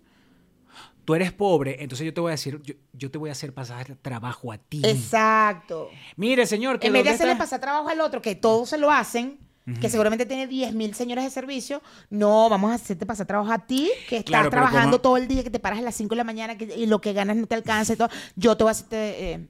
[1.06, 3.54] Tú eres pobre, entonces yo te voy a decir, yo, yo te voy a hacer
[3.54, 4.82] pasar trabajo a ti.
[4.86, 5.90] Exacto.
[6.18, 7.44] Mire, señor, que En vez de ¿dónde hacerle está?
[7.46, 9.40] pasar trabajo al otro, que todos se lo hacen,
[9.80, 13.66] que seguramente tiene 10 mil señores de servicio, no, vamos a hacerte pasar trabajo a
[13.66, 16.16] ti, que estás Claro, trabajando todo el día, que te paras a las 5 de
[16.18, 18.10] la mañana que, y lo que ganas no te alcanza y todo.
[18.36, 18.88] Yo te voy a hacer...
[18.92, 19.48] eh,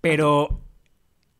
[0.00, 0.60] Pero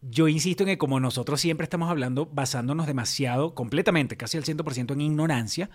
[0.01, 4.93] yo insisto en que como nosotros siempre estamos hablando, basándonos demasiado, completamente, casi al 100%
[4.93, 5.71] en ignorancia,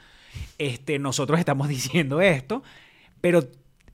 [0.57, 2.63] este, nosotros estamos diciendo esto,
[3.21, 3.43] pero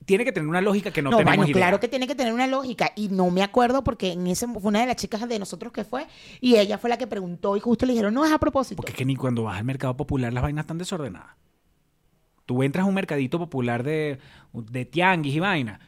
[0.05, 1.61] tiene que tener una lógica que no, No, tenemos bueno, idea.
[1.67, 2.91] claro que tiene que tener una lógica.
[2.95, 5.83] Y no me acuerdo porque en ese fue una de las chicas de nosotros que
[5.83, 6.07] fue
[6.41, 8.77] y ella fue la que preguntó y justo le dijeron, no, es a propósito.
[8.77, 11.35] Porque es que ni cuando vas al mercado popular las vainas están desordenadas.
[12.45, 14.19] Tú entras a un mercadito popular de,
[14.51, 15.79] de tianguis y vaina.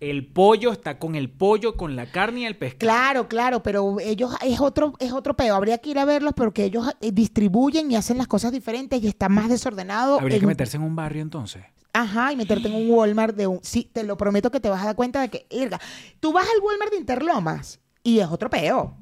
[0.00, 2.78] El pollo está con el pollo, con la carne y el pescado.
[2.80, 5.54] Claro, claro, pero ellos es otro, es otro peo.
[5.54, 9.06] Habría que ir a verlos porque ellos eh, distribuyen y hacen las cosas diferentes y
[9.08, 10.18] está más desordenado.
[10.20, 11.64] Habría en que meterse en un barrio entonces.
[11.96, 13.60] Ajá, y meterte en un Walmart de un...
[13.62, 15.80] Sí, te lo prometo que te vas a dar cuenta de que, irga,
[16.18, 18.96] tú vas al Walmart de Interlomas y es otro peo.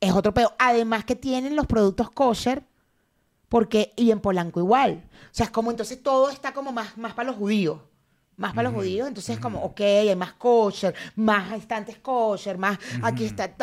[0.00, 0.54] Es otro peo.
[0.56, 2.64] Además que tienen los productos kosher,
[3.48, 5.02] porque, y en Polanco igual.
[5.10, 7.80] O sea, es como entonces todo está como más, más para los judíos.
[8.42, 12.76] Más para los judíos, entonces es como, ok, hay más kosher, más estantes kosher, más
[13.00, 13.54] aquí está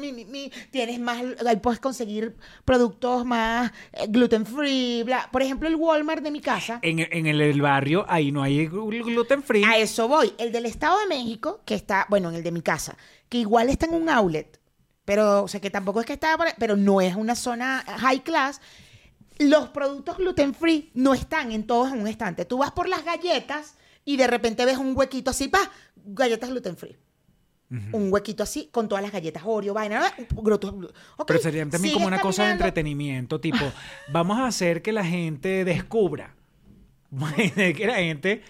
[0.00, 5.28] mi, tienes más, ahí puedes conseguir productos más eh, gluten free, bla.
[5.30, 6.80] Por ejemplo, el Walmart de mi casa.
[6.82, 9.62] En, en el, el barrio ahí no hay glu- gluten free.
[9.62, 10.34] A eso voy.
[10.36, 12.96] El del Estado de México, que está, bueno, en el de mi casa,
[13.28, 14.60] que igual está en un outlet,
[15.04, 18.60] pero, o sea, que tampoco es que está, pero no es una zona high class.
[19.38, 22.44] Los productos gluten free no están en todos en un estante.
[22.44, 26.76] Tú vas por las galletas y de repente ves un huequito así, pa, galletas gluten
[26.76, 26.96] free.
[27.68, 32.06] Un huequito así con todas las galletas Oreo, vaina, gluten- ok, Pero sería también como
[32.06, 33.58] una cosa de entretenimiento, tipo,
[34.12, 36.36] vamos a hacer que la gente descubra.
[37.56, 38.42] que la gente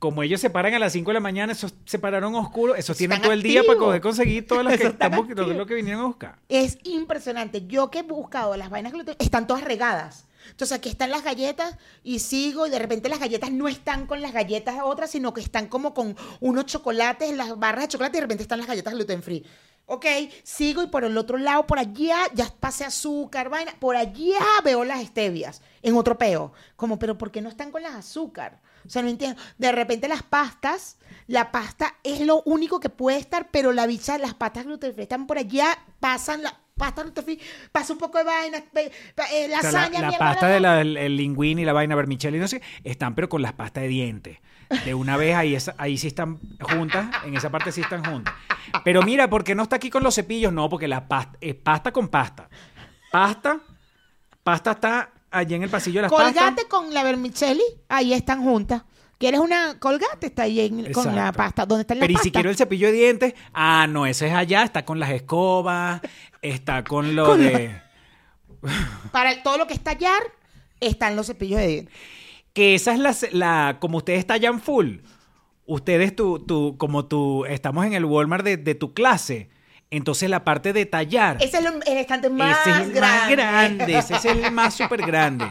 [0.00, 2.96] como ellos se paran a las 5 de la mañana, esos se pararon oscuros, esos
[2.96, 6.00] tienen todo el día para poder conseguir todas las que estamos, todo lo que vinieron
[6.00, 6.38] a buscar.
[6.48, 7.66] Es impresionante.
[7.66, 10.24] Yo que he buscado las vainas gluten, están todas regadas.
[10.50, 14.22] Entonces aquí están las galletas y sigo y de repente las galletas no están con
[14.22, 18.20] las galletas otras, sino que están como con unos chocolates, las barras de chocolate y
[18.20, 19.44] de repente están las galletas gluten free.
[19.84, 20.06] Ok,
[20.44, 24.82] sigo y por el otro lado, por allá, ya pasé azúcar, vaina, por allá veo
[24.82, 26.52] las stevias en otro peo.
[26.74, 28.60] Como, pero ¿por qué no están con las azúcar?
[28.86, 29.40] O sea, no entiendo.
[29.58, 34.18] De repente las pastas, la pasta es lo único que puede estar, pero la bicha,
[34.18, 37.40] las pastas gluten free están por allá, pasan la pasta gluten free,
[37.72, 40.46] pasa un poco de vaina, pe- pa- eh, O sea, la, lasaña, la mierda, pasta
[40.48, 43.82] de la, el, el linguini la vaina vermicelli, no sé, están pero con las pastas
[43.82, 44.38] de dientes.
[44.84, 48.32] De una vez ahí, ahí sí están juntas, en esa parte sí están juntas.
[48.84, 50.52] Pero mira, ¿por qué no está aquí con los cepillos?
[50.52, 52.48] No, porque la pasta es pasta con pasta.
[53.10, 53.58] Pasta,
[54.44, 56.64] pasta está allí en el pasillo de las Colgate pastas.
[56.66, 58.82] con la vermicelli, ahí están juntas.
[59.18, 60.28] ¿Quieres una colgate?
[60.28, 61.66] Está ahí en- con la pasta.
[61.66, 62.24] ¿Dónde está la Pero y pasta?
[62.24, 66.00] si quiero el cepillo de dientes, ah, no, ese es allá, está con las escobas,
[66.40, 67.82] está con lo Con la- de...
[69.12, 70.22] Para todo lo que es tallar,
[70.80, 71.94] están los cepillos de dientes.
[72.52, 74.98] que esa es la, la como ustedes tallan full,
[75.66, 79.50] ustedes tu, tu, como tú, estamos en el Walmart de, de tu clase,
[79.90, 83.00] entonces la parte de tallar, Ese es el estante más ese es el grande.
[83.00, 85.46] más grande, ese es el más súper grande.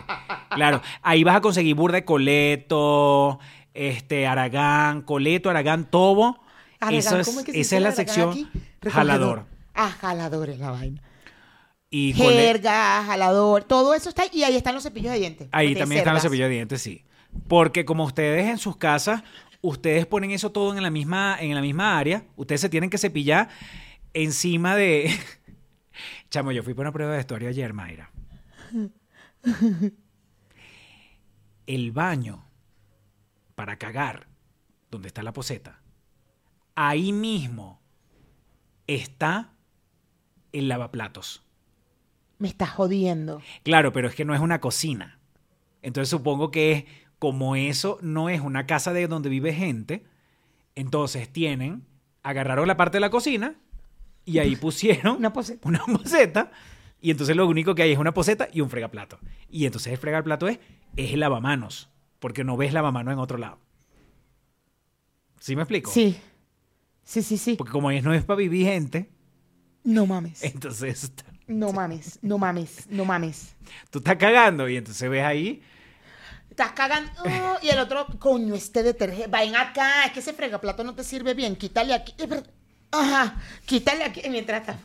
[0.52, 3.40] Claro, ahí vas a conseguir burda de coleto,
[3.74, 6.40] este, aragán, coleto, aragán, tobo.
[6.80, 8.48] Aragán, Eso es- ¿cómo es que se esa es la sección aquí?
[8.90, 9.46] Jalador.
[9.76, 11.02] Ah, jalador es la vaina.
[11.90, 14.30] Y Jerga, jalador, todo eso está ahí.
[14.34, 15.48] Y ahí están los cepillos de dientes.
[15.52, 17.04] Ahí también están los cepillos de dientes, sí.
[17.48, 19.24] Porque como ustedes en sus casas,
[19.62, 22.98] ustedes ponen eso todo en la misma, en la misma área, ustedes se tienen que
[22.98, 23.50] cepillar
[24.14, 25.12] encima de.
[26.30, 28.12] Chamo, yo fui por una prueba de vestuario ayer, Mayra.
[31.66, 32.46] El baño
[33.56, 34.28] para cagar,
[34.90, 35.82] donde está la poseta,
[36.76, 37.82] ahí mismo
[38.88, 39.54] está
[40.52, 41.44] el lavaplatos.
[42.38, 43.42] Me estás jodiendo.
[43.64, 45.20] Claro, pero es que no es una cocina.
[45.82, 46.86] Entonces supongo que es
[47.20, 50.06] como eso no es una casa de donde vive gente,
[50.76, 51.86] entonces tienen,
[52.24, 53.56] agarraron la parte de la cocina
[54.30, 55.68] y ahí pusieron Una poseta.
[55.68, 56.52] una poseta
[57.02, 59.20] y entonces lo único que hay es una poseta y un fregaplato.
[59.50, 60.60] Y entonces el fregaplato es,
[60.98, 61.90] es el lavamanos,
[62.20, 63.58] porque no ves lavamanos en otro lado.
[65.40, 65.90] ¿Sí me explico?
[65.92, 66.20] Sí.
[67.04, 67.56] Sí, sí, sí.
[67.56, 69.10] Porque como es, no es para vivir gente,
[69.84, 70.44] No mames.
[70.44, 71.12] entonces
[71.48, 72.20] No mames.
[72.22, 72.86] No mames.
[72.90, 73.56] No mames.
[73.90, 75.62] tú estás cagando y entonces ves ahí
[76.50, 77.10] Estás cagando.
[77.24, 79.28] oh, y el otro, coño, este detergente.
[79.30, 80.04] Vayan acá.
[80.06, 81.56] Es que ese fregaplato no te sirve bien.
[81.56, 82.14] Quítale aquí.
[82.92, 83.36] Eh, Ajá.
[83.66, 84.22] Quítale aquí.
[84.30, 84.80] Mientras está.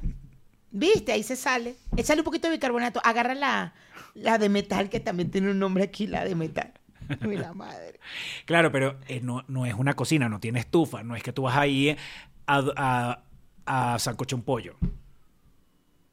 [0.70, 1.12] ¿Viste?
[1.12, 1.76] Ahí se sale.
[1.96, 3.00] Échale un poquito de bicarbonato.
[3.04, 3.74] Agarra la,
[4.14, 6.72] la de metal, que también tiene un nombre aquí, la de metal.
[7.26, 8.00] Uy, la madre.
[8.44, 11.42] Claro, pero eh, no, no es una cocina, no tiene estufa, no es que tú
[11.42, 11.96] vas ahí
[12.46, 13.22] a, a,
[13.92, 14.76] a sancochar un pollo.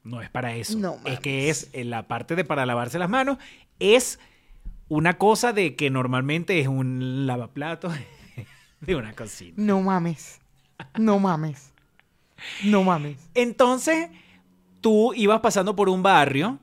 [0.03, 0.77] No es para eso.
[0.77, 3.37] No es que es en la parte de para lavarse las manos,
[3.79, 4.19] es
[4.87, 7.93] una cosa de que normalmente es un lavaplatos
[8.81, 9.53] de una cocina.
[9.57, 10.39] No mames.
[10.97, 11.70] No mames.
[12.63, 13.17] No mames.
[13.33, 14.09] Entonces,
[14.81, 16.59] tú ibas pasando por un barrio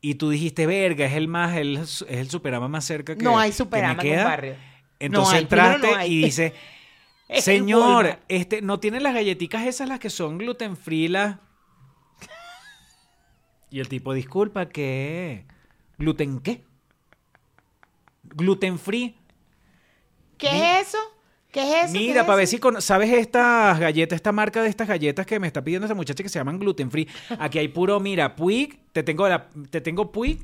[0.00, 3.38] y tú dijiste, verga, es el más, el, es el superama más cerca que No
[3.38, 4.24] hay que me superama en un queda".
[4.24, 4.54] barrio.
[4.98, 6.54] Entonces No hay, entraste no y dice,
[7.28, 11.08] Es el señor, este, ¿no tiene las galletitas esas las que son gluten free?
[11.08, 11.36] las?"
[13.70, 15.44] Y el tipo, disculpa, ¿qué?
[15.96, 16.64] ¿Gluten qué?
[18.24, 19.16] ¿Gluten free?
[20.38, 20.98] ¿Qué es eso?
[21.52, 21.92] ¿Qué es eso?
[21.94, 25.26] Mira, ¿Qué es para ver si con- sabes estas galletas, esta marca de estas galletas
[25.26, 27.08] que me está pidiendo esta muchacha que se llaman gluten free.
[27.40, 30.38] Aquí hay puro, mira, Puig, te tengo la, te tengo Puig,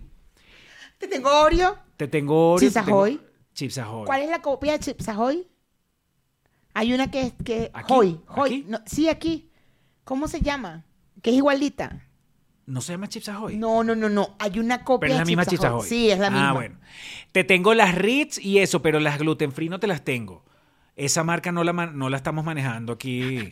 [0.98, 1.78] Te tengo Oreo.
[1.96, 3.20] te tengo Oreo, Chips Ahoy.
[3.54, 4.06] Chips Ahoy.
[4.06, 5.46] ¿Cuál es la copia de Chips Ahoy?
[6.74, 7.92] Hay una que es que ¿Aquí?
[7.92, 8.48] Hoy, Hoy.
[8.50, 8.64] ¿Aquí?
[8.68, 9.50] No, sí, aquí.
[10.04, 10.84] ¿Cómo se llama?
[11.22, 12.02] Que es igualita.
[12.66, 13.56] ¿No se llama Chips Ahoy?
[13.56, 14.34] No, no, no, no.
[14.38, 15.78] Hay una copia Pero es la de misma Chips Chips Ahoy.
[15.78, 15.88] Ahoy.
[15.88, 16.50] Sí, es la misma.
[16.50, 16.78] Ah, bueno.
[17.32, 20.44] Te tengo las Ritz y eso, pero las gluten free no te las tengo.
[20.96, 23.50] Esa marca no la, no la estamos manejando aquí.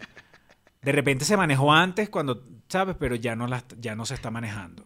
[0.82, 2.96] De repente se manejó antes cuando, ¿sabes?
[2.98, 3.46] Pero ya no,
[3.78, 4.84] ya no se está manejando.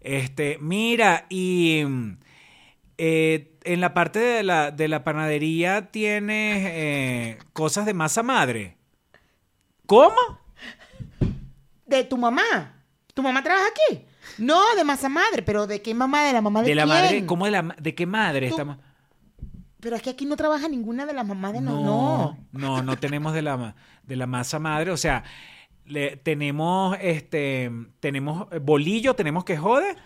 [0.00, 1.84] Este, mira, y
[2.98, 8.76] eh, en la parte de la, de la panadería tienes eh, cosas de masa madre.
[9.86, 10.16] ¿Cómo?
[11.84, 12.84] De tu mamá.
[13.14, 14.04] ¿Tu mamá trabaja aquí?
[14.38, 16.24] No, de masa madre, pero ¿de qué mamá?
[16.24, 16.94] ¿De la mamá de, De la quién?
[16.96, 18.78] madre, ¿cómo de, la, de qué madre Tú- estamos?
[19.86, 21.80] Pero es que aquí no trabaja ninguna de las mamás de no.
[21.80, 22.38] No.
[22.50, 24.90] no, no tenemos de la, de la masa madre.
[24.90, 25.22] O sea,
[25.84, 27.70] le- tenemos este
[28.00, 29.96] tenemos bolillo, tenemos que joder.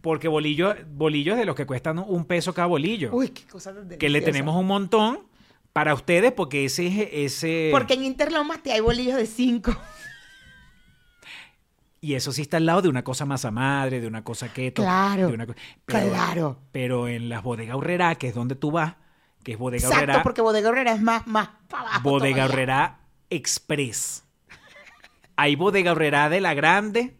[0.00, 3.10] Porque bolillo, bolillos de los que cuestan un peso cada bolillo.
[3.12, 4.24] Uy, qué cosa tan que le deliciosa.
[4.32, 5.20] tenemos un montón.
[5.72, 7.68] Para ustedes, porque ese es ese.
[7.70, 9.72] Porque en Interlomas te hay bolillos de 5.
[12.00, 14.82] Y eso sí está al lado de una cosa masa madre, de una cosa keto.
[14.82, 15.54] Claro, de una co-
[15.86, 16.58] pero, claro.
[16.72, 18.94] Pero en las bodegas Horrera, que es donde tú vas,
[19.42, 22.00] que es bodega Exacto, porque Bodega Herrera es más, más para abajo.
[22.02, 22.98] bodega todavía.
[23.30, 24.24] Express.
[25.36, 27.16] Hay bodega Horrera de la grande,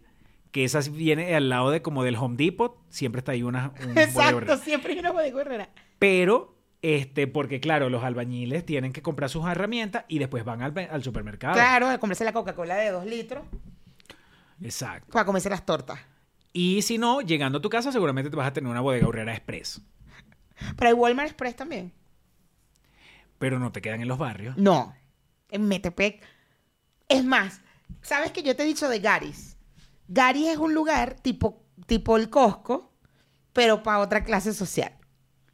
[0.51, 3.97] que esa viene al lado de como del Home Depot, siempre está ahí una un
[3.97, 5.69] Exacto, siempre hay una Bodega Herrera.
[5.99, 10.77] Pero este porque claro, los albañiles tienen que comprar sus herramientas y después van al,
[10.91, 11.53] al supermercado.
[11.55, 13.43] Claro, a comerse la Coca-Cola de 2 litros
[14.61, 15.11] Exacto.
[15.11, 15.99] para comerse las tortas.
[16.53, 19.33] Y si no, llegando a tu casa seguramente te vas a tener una bodega Horrera
[19.33, 19.81] Express.
[20.75, 21.93] Pero hay Walmart Express también.
[23.37, 24.57] Pero no te quedan en los barrios.
[24.57, 24.95] No,
[25.49, 26.23] en Metepec.
[27.07, 27.61] Es más,
[28.01, 29.57] ¿sabes que yo te he dicho de Garis?
[30.07, 32.91] Garis es un lugar tipo, tipo el Costco,
[33.53, 34.93] pero para otra clase social.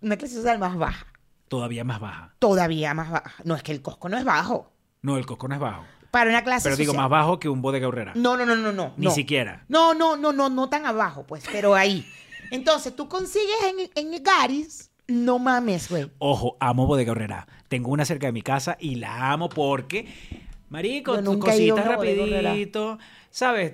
[0.01, 1.07] Una clase social más baja.
[1.47, 2.35] Todavía más baja.
[2.39, 3.33] Todavía más baja.
[3.43, 4.73] No es que el Costco no es bajo.
[5.03, 5.83] No, el coco no es bajo.
[6.13, 7.09] Para una clase Pero digo, social.
[7.09, 8.11] más bajo que un bodega Horrera.
[8.13, 8.93] No, no, no, no, no.
[8.97, 9.11] Ni no.
[9.11, 9.65] siquiera.
[9.67, 12.05] No, no, no, no, no tan abajo, pues, pero ahí.
[12.51, 13.55] Entonces, tú consigues
[13.95, 16.11] en, en Garis, no mames, güey.
[16.19, 17.47] Ojo, amo Bodega Horrera.
[17.67, 20.05] Tengo una cerca de mi casa y la amo porque,
[20.69, 22.49] marico, Yo tus nunca he ido a cositas una Bodega Horrera.
[22.51, 22.99] rapidito,
[23.31, 23.73] ¿sabes?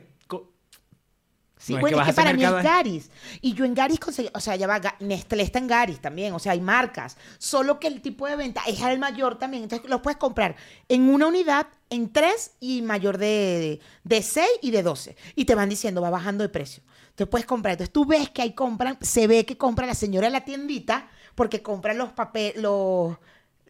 [1.62, 3.12] Sí, No, es bueno, que es que para mí es Garis.
[3.42, 6.40] Y yo en Garis conseguí, o sea, ya va, Nestlé está en Garis también, o
[6.40, 7.18] sea, hay marcas.
[7.38, 9.64] Solo que el tipo de venta es al mayor también.
[9.64, 10.56] Entonces los puedes comprar
[10.88, 15.18] en una unidad, en tres y mayor de, de, 6 y de 12.
[15.36, 16.82] Y te van diciendo, va bajando de precio.
[17.10, 17.74] Entonces puedes comprar.
[17.74, 21.10] Entonces tú ves que ahí compran, se ve que compra la señora de la tiendita
[21.36, 23.18] porque compran los papeles, los,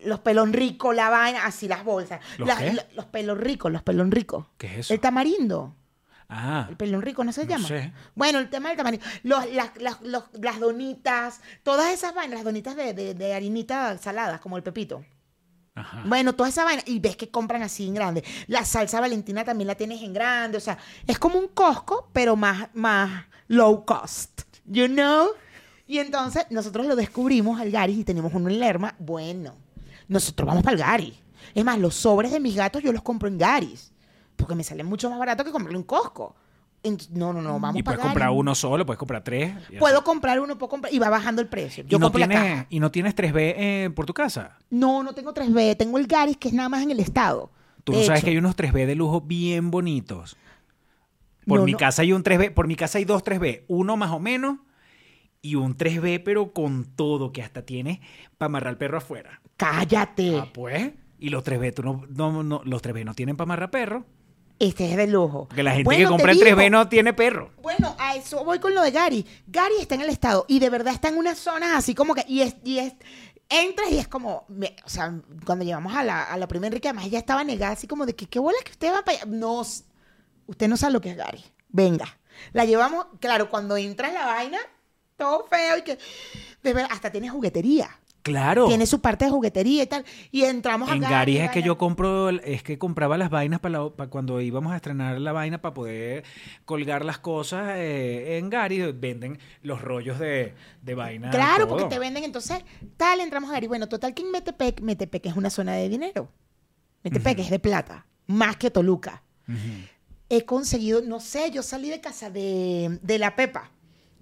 [0.03, 2.19] los pelón ricos, la vaina, así las bolsas.
[2.37, 2.73] ¿Los qué?
[2.73, 4.45] lo- los pelón ricos, los pelón ricos.
[4.59, 4.93] ¿Qué es eso?
[4.93, 5.75] El tamarindo.
[6.31, 7.67] Ah, El pelón rico, ¿no se No llama?
[7.67, 7.91] sé.
[8.13, 8.99] Bueno, el tema del tamaño.
[9.23, 13.97] Los, las, las, los- las donitas, todas esas vainas, las donitas de, de, de harinita
[13.97, 15.03] saladas, como el pepito.
[15.75, 16.03] ajá.
[16.05, 16.83] Bueno, toda esa vaina.
[16.85, 18.23] Y ves que compran así en grande.
[18.47, 20.57] La salsa valentina también la tienes en grande.
[20.57, 24.41] O sea, es como un Costco, pero más, más low cost.
[24.65, 25.29] You know?
[25.87, 28.93] Y entonces nosotros lo descubrimos al Garis y tenemos uno en Lerma.
[28.99, 29.55] Bueno,
[30.07, 31.15] nosotros vamos para el Garis.
[31.55, 33.91] Es más, los sobres de mis gatos yo los compro en Garis.
[34.39, 36.35] Porque me sale mucho más barato que comprarlo en Costco.
[37.11, 39.51] No, no, no, vamos y para puedes comprar uno solo, puedes comprar tres.
[39.53, 39.75] y así.
[39.77, 40.93] Puedo comprar uno, puedo comprar.
[40.93, 41.83] Y va bajando el precio.
[41.85, 42.67] Yo ¿Y, no compro la tienes, caja.
[42.69, 44.57] ¿Y no tienes 3B eh, por tu casa?
[44.69, 45.75] No, no tengo 3B.
[45.75, 47.51] Tengo el Garis, que es nada más en el estado.
[47.83, 48.25] Tú De no sabes hecho.
[48.25, 50.37] que hay unos 3B de lujo bien bonitos.
[51.45, 51.77] Por No, mi no.
[51.77, 54.59] casa hay un 3B, por mi casa hay dos 3B, uno más o menos
[55.41, 58.01] y un 3B pero con todo que hasta tiene
[58.37, 59.41] para amarrar al perro afuera.
[59.57, 60.37] Cállate.
[60.37, 60.91] Ah, pues.
[61.17, 64.05] Y los 3B, tú no, no, no- los 3B no tienen para amarrar perro.
[64.59, 65.47] Este es de lujo.
[65.47, 67.51] Porque la gente Bueno, que compra el digo, 3B no tiene perro.
[67.61, 69.25] Bueno, a eso voy con lo de Gary.
[69.47, 72.25] Gary está en el estado y de verdad está en unas zonas así como que.
[72.27, 72.55] Y es.
[72.65, 72.93] Y es
[73.47, 74.45] entras y es como.
[74.49, 75.13] me- o sea,
[75.45, 78.15] cuando llegamos a la, a la primera Enrique, además ella estaba negada así como de
[78.15, 79.25] que qué bola que usted va para allá.
[79.27, 79.61] No.
[79.61, 81.43] Usted no sabe lo que es Gary.
[81.69, 82.17] Venga.
[82.51, 83.05] La llevamos.
[83.21, 84.57] Claro, cuando entra en la vaina,
[85.15, 85.97] todo feo y que.
[86.63, 87.89] De verdad, hasta tiene juguetería.
[88.21, 88.67] Claro.
[88.67, 90.03] Tiene su parte de juguetería y tal.
[90.31, 91.13] Y entramos a En Gary.
[91.13, 94.73] Gary es que yo compro, es que compraba las vainas para, la- para cuando íbamos
[94.73, 96.23] a estrenar la vaina para poder
[96.65, 98.91] colgar las cosas eh, en Gary.
[98.91, 101.29] Venden los rollos de, de vaina.
[101.29, 101.77] Claro, todo.
[101.77, 102.63] porque te venden, entonces,
[102.97, 103.67] tal, entramos a Gary.
[103.67, 106.29] Bueno, total que en Metepec, Metepec es una zona de dinero.
[107.03, 109.23] Metepec es de plata, más que Toluca.
[110.29, 113.71] He conseguido, no sé, yo salí de casa de, de la Pepa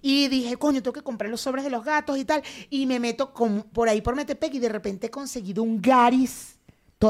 [0.10, 2.42] y dije, coño, tengo que comprar los sobres de los gatos y tal.
[2.70, 6.58] Y me meto con, por ahí por Metepec y de repente he conseguido un Garis.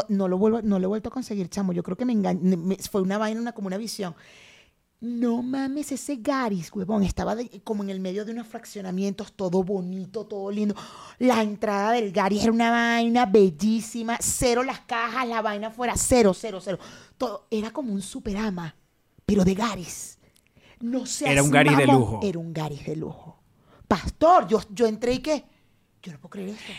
[0.10, 1.74] No lo, vuelvo, no lo he vuelto a conseguir, chamo.
[1.74, 4.16] Yo creo que me me- Fue una vaina, una, como una visión.
[5.00, 9.62] No mames, ese Garis, huevón, estaba de- como en el medio de unos fraccionamientos, todo
[9.64, 10.74] bonito, todo lindo.
[11.20, 16.34] La entrada del Garis era una vaina bellísima, cero las cajas, la vaina fuera cero,
[16.34, 16.80] cero, cero.
[17.16, 18.76] Todo era como un superama,
[19.26, 20.17] pero de Garis.
[20.80, 21.32] No sé.
[21.32, 22.20] Era un Garis de lujo.
[22.24, 23.42] Era un Garis de lujo.
[23.88, 25.44] Pastor, yo, yo entré y qué.
[26.02, 26.72] Yo no puedo creer esto.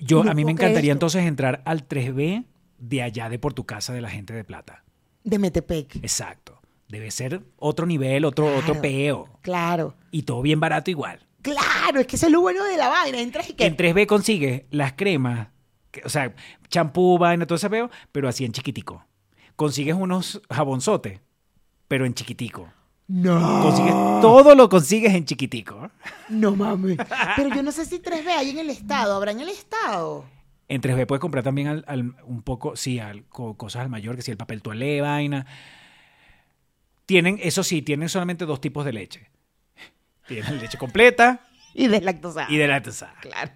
[0.00, 2.44] Yo, No a mí me encantaría entonces entrar al 3B
[2.78, 4.84] de allá de por tu casa de la gente de plata.
[5.24, 5.96] De Metepec.
[5.96, 6.60] Exacto.
[6.88, 9.28] Debe ser otro nivel, otro, otro peo.
[9.42, 9.94] Claro.
[10.10, 11.20] Y todo bien barato igual.
[11.42, 13.20] Claro, es que eso es lo bueno de la vaina.
[13.20, 13.66] Entras y que.
[13.66, 15.48] En 3B consigues las cremas,
[15.90, 16.34] que- o sea,
[16.68, 19.04] champú, vaina, todo ese peo, pero así en chiquitico.
[19.56, 21.20] Consigues unos jabonzotes,
[21.88, 22.68] pero en chiquitico.
[23.08, 23.62] No.
[23.62, 25.90] Consigues, todo lo consigues en chiquitico.
[26.28, 26.98] No mames.
[27.36, 29.16] Pero yo no sé si 3B hay en el estado.
[29.16, 30.26] ¿Habrá en el estado?
[30.68, 34.14] En 3B puedes comprar también al- al- un poco, sí, al- co- cosas al mayor,
[34.16, 35.46] que si el papel toalé, vaina.
[37.06, 39.30] Tienen, eso sí, tienen solamente dos tipos de leche.
[40.26, 41.40] Tienen leche completa
[41.72, 42.46] Y deslactosada.
[42.50, 43.14] y de lactosada.
[43.22, 43.52] Claro.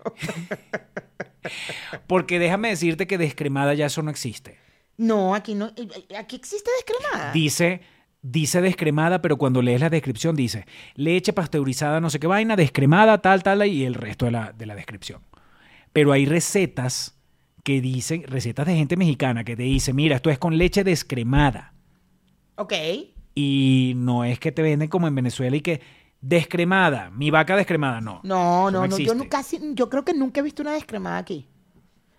[2.06, 4.58] Porque déjame decirte que descremada ya eso no existe.
[4.96, 5.66] No, aquí no.
[6.16, 7.32] Aquí existe descremada.
[7.32, 7.82] Dice,
[8.22, 10.64] dice descremada, pero cuando lees la descripción dice
[10.94, 14.66] leche pasteurizada, no sé qué vaina, descremada, tal, tal, y el resto de la, de
[14.66, 15.20] la descripción.
[15.92, 17.18] Pero hay recetas
[17.64, 21.74] que dicen, recetas de gente mexicana que te dice, mira, esto es con leche descremada.
[22.56, 22.72] Ok.
[23.34, 25.80] Y no es que te venden como en Venezuela y que
[26.20, 28.20] descremada, mi vaca descremada, no.
[28.22, 28.98] No, Eso no, no.
[28.98, 31.48] Yo, no, casi, yo creo que nunca he visto una descremada aquí.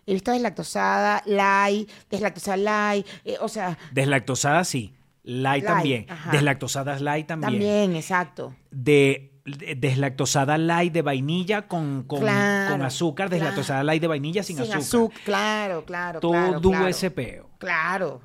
[0.05, 4.93] He visto deslactosada, light, deslactosada light, eh, o sea, Deslactosada sí,
[5.23, 6.05] light, Light, también.
[6.09, 6.31] ajá.
[6.31, 7.51] Deslactosadas light también.
[7.53, 8.55] también, exacto.
[8.71, 13.39] De, de- deslactosada light de vainilla con, con, Claro, con azúcar, claro.
[13.45, 15.19] deslactosada light de vainilla sin, azúcar.
[15.23, 16.61] Claro, claro, Todo claro.
[16.61, 16.87] claro.
[16.87, 17.49] ese peo.
[17.57, 18.21] Claro.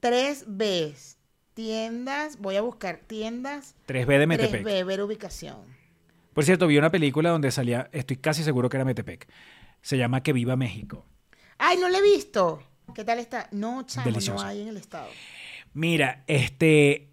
[0.00, 1.18] Tres Bs.
[1.54, 3.74] Tiendas, voy a buscar tiendas.
[3.86, 4.64] 3B de Metepec.
[4.64, 5.58] 3B, ver ubicación.
[6.32, 9.28] Por cierto, vi una película donde salía, estoy casi seguro que era Metepec.
[9.82, 11.04] Se llama Que Viva México.
[11.58, 12.62] Ay, no la he visto.
[12.94, 13.48] ¿Qué tal está?
[13.52, 15.08] No, chamo, no hay en el estado.
[15.74, 17.08] Mira, este.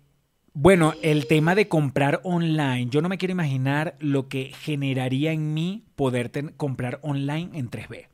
[0.54, 5.54] Bueno, el tema de comprar online, yo no me quiero imaginar lo que generaría en
[5.54, 8.08] mí poder ten- comprar online en 3B.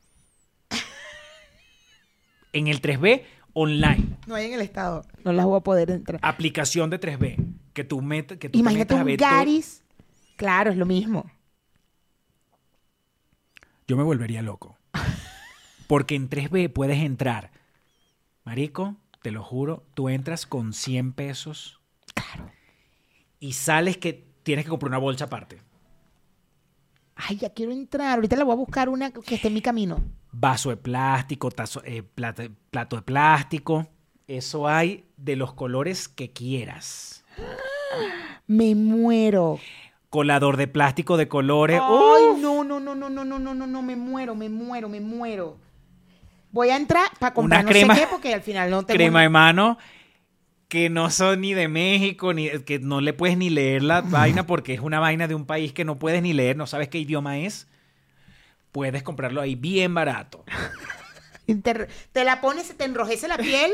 [2.52, 3.24] En el 3B,
[3.54, 4.16] online.
[4.26, 5.04] No hay en el estado.
[5.24, 6.20] No las voy a poder entrar.
[6.22, 7.36] Aplicación de 3B.
[7.72, 9.82] Que tú, met- que tú te Imagínate metas a un todo- Garis.
[10.36, 11.28] Claro, es lo mismo.
[13.88, 14.76] Yo me volvería loco.
[15.86, 17.50] Porque en 3B puedes entrar.
[18.44, 18.96] Marico,
[19.26, 21.80] te lo juro, tú entras con 100 pesos.
[23.40, 25.60] Y sales que tienes que comprar una bolsa aparte.
[27.16, 28.14] Ay, ya quiero entrar.
[28.14, 30.00] Ahorita le voy a buscar una que esté en mi camino.
[30.30, 33.88] Vaso de plástico, tazo- eh, plato, plato de plástico.
[34.28, 37.24] Eso hay de los colores que quieras.
[38.46, 39.58] Me muero.
[40.08, 41.80] Colador de plástico de colores.
[41.82, 45.00] Ay, no, no, no, no, no, no, no, no, no, me muero, me muero, me
[45.00, 45.58] muero.
[46.56, 48.96] Voy a entrar para comprar Una no crema- sé qué porque al final no tengo
[48.96, 49.76] crema de mano
[50.68, 54.46] que no son ni de México, ni que no le puedes ni leer la vaina
[54.46, 56.96] porque es una vaina de un país que no puedes ni leer, no sabes qué
[56.98, 57.68] idioma es.
[58.72, 60.44] Puedes comprarlo ahí bien barato.
[61.62, 63.70] Te, te la pones, se te enrojece la piel.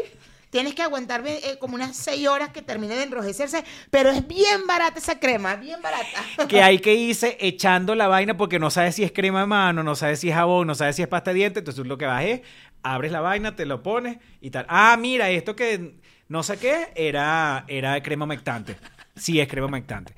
[0.51, 3.65] Tienes que aguantar eh, como unas seis horas que termine de enrojecerse.
[3.91, 6.23] Pero es bien barata esa crema, bien barata.
[6.49, 9.83] Que hay que irse echando la vaina porque no sabes si es crema de mano,
[9.83, 11.63] no sabes si es jabón, no sabes si es pasta de dientes.
[11.63, 12.43] Entonces lo que vas es,
[12.83, 14.67] abres la vaina, te lo pones y tal.
[14.69, 15.97] Ah, mira, esto que
[16.29, 18.77] no sé qué era, era crema humectante.
[19.15, 20.15] Sí, es crema humectante.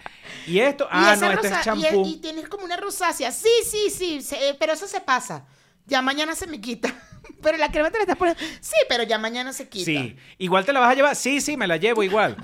[0.47, 2.05] Y esto, ah, no, es y, champú.
[2.07, 3.33] y tienes como una rosácea.
[3.33, 5.47] Sí, sí, sí, se- eh, pero eso se pasa.
[5.87, 6.93] Ya mañana se me quita.
[7.43, 8.41] Pero la crema te la estás poniendo.
[8.61, 9.85] Sí, pero ya mañana se quita.
[9.87, 10.17] Sí.
[10.39, 11.17] ¿Igual te la vas a llevar?
[11.17, 12.37] Sí, sí, me la llevo igual.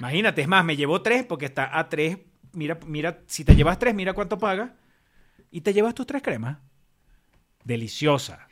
[0.00, 2.18] Imagínate, es más, me llevo tres porque está a tres.
[2.52, 4.70] Mira, mira, si te llevas tres, mira cuánto pagas.
[5.52, 6.58] Y te llevas tus tres cremas.
[7.64, 8.48] Deliciosa.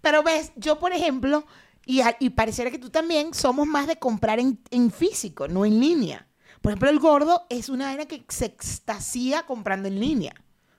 [0.00, 1.44] Pero ves, yo por ejemplo,
[1.84, 5.64] y, a- y pareciera que tú también, somos más de comprar en, en físico, no
[5.64, 6.26] en línea.
[6.62, 10.34] Por ejemplo, el gordo es una vaina que se extasía comprando en línea.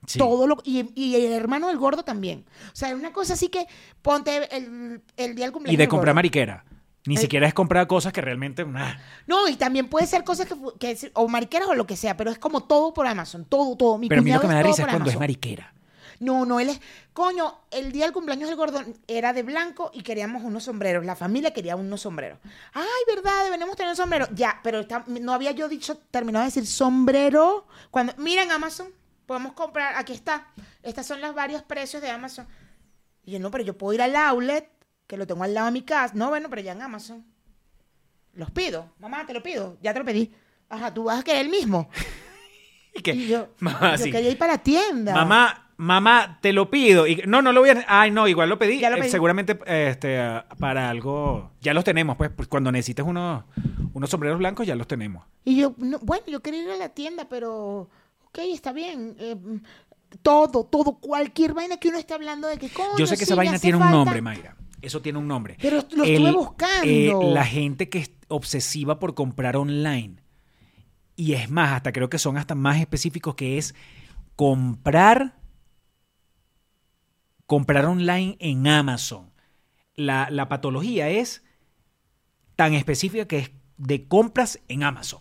[0.06, 0.18] Sí.
[0.18, 2.44] Todo lo, y, y el hermano del gordo también.
[2.72, 3.66] O sea, es una cosa así que
[4.00, 5.74] ponte el, el día del cumpleaños.
[5.74, 6.64] Y de comprar mariquera.
[7.06, 7.18] Ni Eh.
[7.18, 8.64] siquiera es comprar cosas que realmente.
[8.64, 8.94] nah.
[9.26, 12.16] No, y también puede ser cosas que, que es- o mariqueras o lo que sea,
[12.16, 13.98] pero es como todo por Amazon, todo, todo.
[13.98, 15.20] Mi Pero a mí lo que me da risa es cuando es Amazon.
[15.20, 15.74] mariquera.
[16.22, 16.80] No, no, él es.
[17.12, 21.04] Coño, el día del cumpleaños del gordo era de blanco y queríamos unos sombreros.
[21.04, 22.38] La familia quería unos sombreros.
[22.72, 24.26] Ay, verdad, deberíamos tener un sombrero.
[24.32, 27.66] Ya, pero está- no había yo dicho, terminado de decir sombrero.
[27.90, 28.88] Cuando, miren Amazon,
[29.26, 30.46] podemos comprar, aquí está.
[30.82, 32.46] Estos son los varios precios de Amazon.
[33.24, 34.68] Y yo, no, pero yo puedo ir al outlet,
[35.06, 36.14] que lo tengo al lado de mi casa.
[36.14, 37.24] No, bueno, pero ya en Amazon.
[38.34, 38.92] Los pido.
[38.98, 39.76] Mamá, te lo pido.
[39.82, 40.32] Ya te lo pedí.
[40.68, 41.90] Ajá, tú vas a querer el mismo.
[42.94, 44.10] Y que, Y yo, mamá, yo sí.
[44.12, 45.14] quería ir para la tienda.
[45.14, 47.06] Mamá, mamá, te lo pido.
[47.06, 47.84] Y, no, no lo voy a.
[47.88, 48.78] Ay, no, igual lo pedí.
[48.78, 50.18] Ya lo Eh, seguramente este,
[50.58, 51.50] para algo.
[51.60, 52.30] Ya los tenemos, pues.
[52.30, 53.44] pues, Cuando necesites unos,
[53.92, 55.24] unos sombreros blancos, ya los tenemos.
[55.44, 57.90] Y yo, no, bueno, yo quería ir a la tienda, pero,
[58.26, 59.16] ok, está bien.
[59.18, 59.36] eh,
[60.22, 63.24] todo, todo, cualquier vaina que uno esté hablando de que, coño, Yo sé que sí,
[63.24, 64.56] esa vaina tiene un nombre, Mayra.
[64.82, 65.56] Eso tiene un nombre.
[65.60, 66.84] Pero lo estuve buscando.
[66.84, 70.16] eh, la gente que es obsesiva por comprar online.
[71.16, 73.74] Y es más, hasta creo que son hasta más específicos que es
[74.36, 75.41] comprar
[77.52, 79.30] comprar online en Amazon.
[79.94, 81.42] La, la patología es
[82.56, 85.20] tan específica que es de compras en Amazon.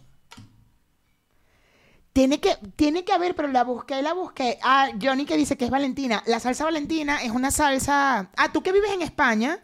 [2.14, 4.58] Tiene que, tiene que haber, pero la busqué, la busqué.
[4.64, 6.24] Ah, Johnny que dice que es Valentina.
[6.26, 8.32] La salsa Valentina es una salsa.
[8.38, 9.60] Ah, tú que vives en España,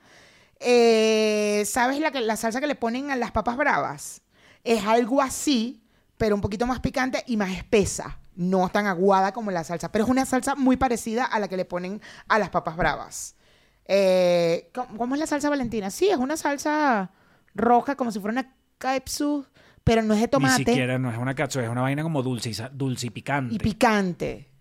[0.60, 4.24] eh, ¿sabes la, la salsa que le ponen a las papas bravas?
[4.66, 5.82] Es algo así,
[6.18, 8.20] pero un poquito más picante y más espesa.
[8.38, 11.58] No tan aguada como la salsa, pero es una salsa muy parecida a la que
[11.58, 13.36] le ponen a las papas bravas.
[13.86, 15.90] Eh, ¿cómo, es la salsa valentina?
[15.90, 17.12] Sí, es una salsa
[17.56, 19.46] roja, como si fuera una capsu,
[19.84, 22.22] pero no es de tomate Ni siquiera no es una cacho, es una vaina como
[22.22, 23.56] dulce y, dulce y picante.
[23.56, 24.52] y picante.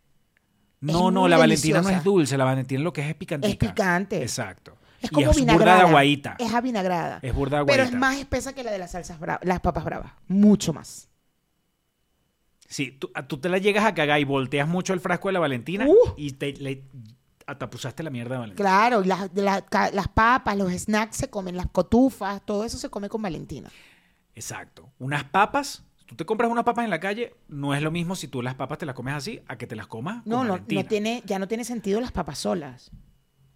[0.81, 3.49] no, es no, la Valentina no es dulce, la Valentina lo que es es picante.
[3.49, 4.23] Es picante.
[4.23, 4.79] Exacto.
[5.03, 5.75] Es y como es vinagrada.
[5.75, 6.37] burda de aguaíta.
[6.39, 7.19] Es avinagrada.
[7.21, 7.97] Es burda de Pero aguaíta.
[7.97, 10.13] es más espesa que la de las salsas bravas, las papas bravas.
[10.29, 11.11] Mucho más.
[12.69, 15.41] Sí, tú, tú te la llegas a cagar y volteas mucho el frasco de la
[15.41, 16.15] Valentina Uh.
[16.17, 16.85] y te le
[17.47, 18.69] atapusaste la mierda de Valentina.
[18.69, 23.09] Claro, y las, la- papas, los snacks se comen, las cotufas, todo eso se come
[23.09, 23.71] con Valentina.
[24.35, 24.91] Exacto.
[24.99, 28.29] Unas papas, tú te compras unas papas en la calle, no es lo mismo si
[28.29, 30.53] tú las papas te las comes así a que te las comas con No, no,
[30.55, 30.83] Valentina.
[30.83, 32.91] no tiene, ya no tiene sentido las papas solas.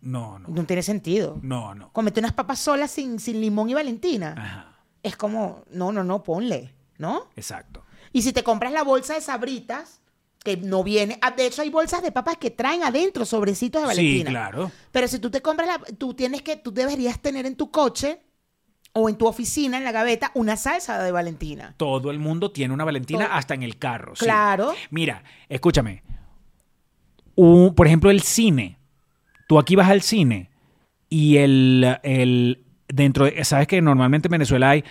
[0.01, 0.49] No, no.
[0.49, 1.39] No tiene sentido.
[1.43, 1.93] No, no.
[1.93, 4.35] Comete unas papas solas sin, sin limón y Valentina.
[4.39, 4.67] Ajá.
[5.03, 7.29] Es como, no, no, no, ponle, ¿no?
[7.37, 7.83] Exacto.
[8.13, 10.01] Y si te compras la bolsa de sabritas,
[10.43, 13.89] que no viene, ah, de hecho hay bolsas de papas que traen adentro sobrecitos de
[13.95, 14.31] Sí, Valentina.
[14.31, 14.73] claro.
[14.91, 18.21] Pero si tú te compras la, tú tienes que, tú deberías tener en tu coche
[18.95, 21.75] o en tu oficina, en la gaveta, una salsa de Valentina.
[21.77, 23.35] Todo el mundo tiene una Valentina Todo.
[23.35, 24.17] hasta en el carro.
[24.17, 24.25] sí.
[24.25, 24.75] Claro.
[24.91, 26.03] Mira, escúchame.
[27.37, 28.79] Un- por ejemplo, el cine.
[29.47, 30.51] Tú aquí vas al cine
[31.09, 34.85] y el, el dentro de, sabes que normalmente en Venezuela hay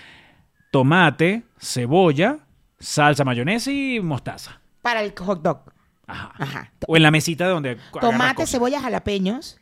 [0.72, 2.39] tomate, cebolla,
[2.80, 4.60] salsa, mayonesa y mostaza.
[4.82, 5.62] Para el hot dog.
[6.08, 6.32] Ajá.
[6.38, 6.72] Ajá.
[6.88, 8.52] O en la mesita de donde Tomate, cosas.
[8.52, 9.60] cebolla, jalapeños.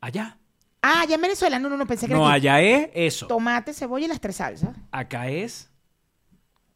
[0.00, 0.38] Allá.
[0.80, 1.58] Ah, ya en Venezuela.
[1.58, 3.26] No, no, no, pensé que No, era allá es eso.
[3.26, 4.74] Tomate, cebolla y las tres salsas.
[4.90, 5.70] Acá es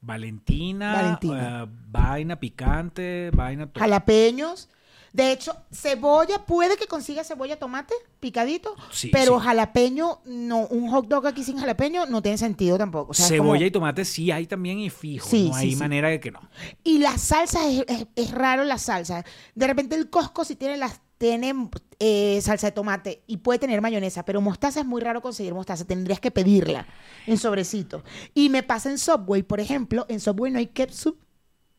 [0.01, 1.63] Valentina, Valentina.
[1.65, 3.69] eh, vaina picante, vaina.
[3.75, 4.69] Jalapeños.
[5.17, 8.77] De hecho, cebolla, puede que consiga cebolla, tomate, picadito.
[8.93, 9.47] Sí, pero sí.
[9.47, 13.13] jalapeño, no, un hot dog aquí sin jalapeño no tiene sentido tampoco.
[13.13, 15.27] O sea, es Cebolla como- y tomate sí hay también y fijo.
[15.27, 16.41] Sí, no hay manera de que no.
[16.85, 19.25] Y la salsa es, es- es raro la salsa.
[19.55, 21.55] De repente el Costco si tiene las tiene
[21.99, 25.87] eh, salsa de tomate y puede tener mayonesa, pero mostaza es muy raro conseguir mostaza.
[25.87, 26.87] Tendrías que pedirla
[27.27, 28.05] en sobrecito.
[28.35, 31.17] Y me pasa en Subway, por ejemplo, en Subway no hay ketchup,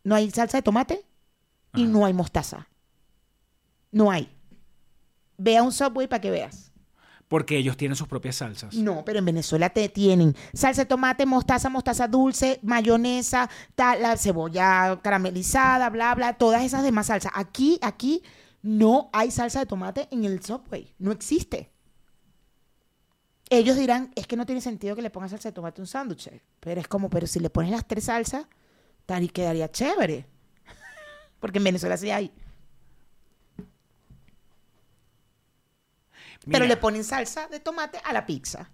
[0.03, 1.05] no hay salsa de tomate
[1.75, 1.91] y Ajá.
[1.91, 2.67] no hay mostaza.
[3.91, 4.29] No hay.
[5.37, 6.71] Ve a un Subway para que veas.
[7.27, 8.73] Porque ellos tienen sus propias salsas.
[8.73, 14.15] No, pero en Venezuela te tienen salsa de tomate, mostaza, mostaza dulce, mayonesa, tal, la
[14.15, 17.33] cebolla caramelizada, bla, bla, todas esas demás salsas.
[17.35, 18.23] Aquí, aquí
[18.61, 20.95] no hay salsa de tomate en el Subway.
[20.99, 21.69] No existe.
[23.49, 25.87] Ellos dirán, es que no tiene sentido que le pongas salsa de tomate a un
[25.87, 26.29] sándwich.
[26.61, 28.45] Pero es como, pero si le pones las tres salsas,
[29.05, 30.25] tal y quedaría chévere.
[31.41, 32.31] Porque en Venezuela sí hay.
[36.51, 38.69] Pero le ponen salsa de tomate a la pizza.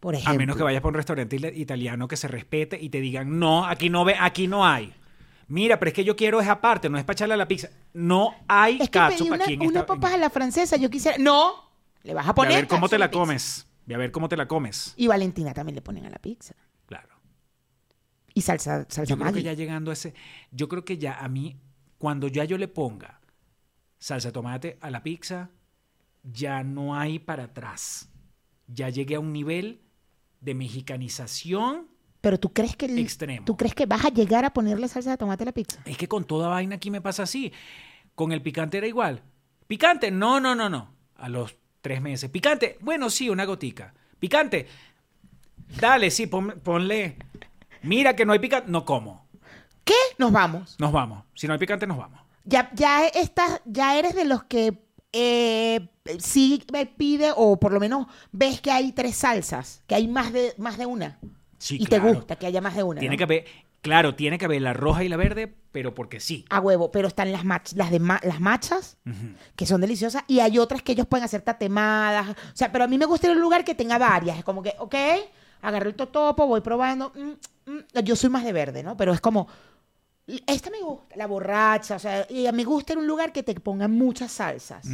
[0.00, 0.34] Por ejemplo.
[0.34, 3.64] a menos que vayas para un restaurante italiano que se respete y te digan, no,
[3.64, 4.92] aquí no ve, aquí no hay.
[5.46, 7.68] Mira, pero es que yo quiero esa parte, no es para echarle a la pizza.
[7.92, 10.90] No hay Es que pedí una, aquí en una esta- papas a la francesa, yo
[10.90, 11.18] quisiera...
[11.18, 11.70] ¡No!
[12.02, 13.66] Le vas a Ve poner a ver cómo te la comes.
[13.86, 14.94] Ve a ver cómo te la comes.
[14.96, 16.54] Y Valentina también le ponen a la pizza.
[16.86, 17.10] Claro.
[18.34, 20.14] Y salsa, salsa Yo creo que ya llegando a ese,
[20.50, 21.60] yo creo que ya a mí,
[21.98, 23.20] cuando ya yo le ponga
[24.02, 25.50] salsa de tomate a la pizza,
[26.24, 28.08] ya no hay para atrás.
[28.66, 29.80] Ya llegué a un nivel
[30.40, 31.86] de mexicanización.
[32.20, 32.86] Pero tú crees que...
[32.86, 33.44] el- Extremo.
[33.44, 35.80] ¿Tú crees que vas a llegar a ponerle salsa de tomate a la pizza?
[35.84, 37.52] Es que con toda vaina aquí me pasa así.
[38.16, 39.22] Con el picante era igual.
[39.68, 40.92] Picante, no, no, no, no.
[41.16, 42.28] A los tres meses.
[42.30, 43.94] Picante, bueno, sí, una gotica.
[44.18, 44.66] Picante,
[45.80, 47.18] dale, sí, pon- ponle.
[47.82, 49.28] Mira que no hay picante, no como.
[49.84, 49.94] ¿Qué?
[50.18, 50.76] Nos vamos.
[50.80, 51.24] Nos vamos.
[51.34, 52.20] Si no hay picante, nos vamos.
[52.44, 54.82] Ya, ya, estás, ya eres de los que
[55.12, 55.88] eh,
[56.18, 60.32] sí me pide, o por lo menos ves que hay tres salsas, que hay más
[60.32, 61.18] de, más de una.
[61.58, 62.06] Sí, y claro.
[62.08, 62.98] te gusta que haya más de una.
[63.00, 63.18] Tiene ¿no?
[63.18, 63.44] que haber,
[63.82, 66.44] claro, tiene que haber la roja y la verde, pero porque sí.
[66.50, 68.96] A huevo, pero están las, mach- las, de ma- las machas,
[69.54, 72.30] que son deliciosas, y hay otras que ellos pueden hacer tatemadas.
[72.30, 74.38] O sea, pero a mí me gusta ir a un lugar que tenga varias.
[74.38, 74.94] Es como que, ok,
[75.60, 77.12] agarro el totopo, voy probando.
[77.14, 78.02] mm, mm.
[78.02, 78.96] Yo soy más de verde, ¿no?
[78.96, 79.46] Pero es como,
[80.46, 81.96] esta me gusta, la borracha.
[81.96, 84.86] O sea, y a mí me gusta a un lugar que te pongan muchas salsas.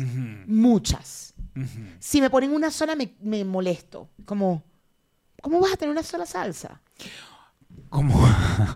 [0.46, 1.34] Muchas.
[1.98, 4.08] Si me ponen una sola, me, me molesto.
[4.24, 4.62] Como,
[5.42, 6.80] ¿cómo vas a tener una sola salsa?
[7.88, 8.14] Como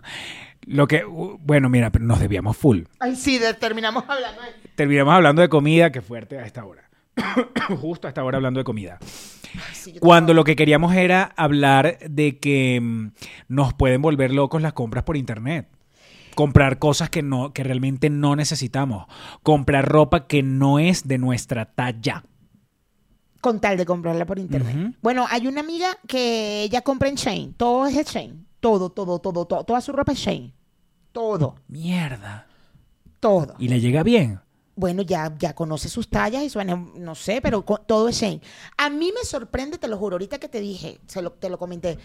[0.65, 2.83] lo que, bueno, mira, pero nos debíamos full.
[2.99, 4.49] Ay, sí, de- terminamos hablando de...
[4.75, 6.89] Terminamos hablando de comida, que fuerte a esta hora.
[7.79, 8.97] Justo a esta hora hablando de comida.
[9.01, 13.07] Ay, sí, yo Cuando lo que queríamos era hablar de que mm,
[13.49, 15.67] nos pueden volver locos las compras por internet.
[16.35, 19.05] Comprar cosas que no, que realmente no necesitamos.
[19.43, 22.23] Comprar ropa que no es de nuestra talla.
[23.41, 24.95] con tal de comprarla por internet.
[25.01, 27.53] Bueno, hay una amiga que ella compra en Shane.
[27.57, 28.45] Todo es de Shane.
[28.61, 29.63] Todo, todo, todo, todo.
[29.65, 30.53] Toda su ropa es Shane.
[31.11, 32.47] todo, Mierda.
[33.19, 33.55] todo.
[33.59, 34.39] ¿Y le llega bien?
[34.75, 38.41] Bueno, ya, ya conoce sus tallas y suena, no sé, pero todo es Shane.
[38.77, 41.59] A mí me sorprende, te lo juro, ahorita que te dije, se lo, te lo
[41.59, 41.99] comenté.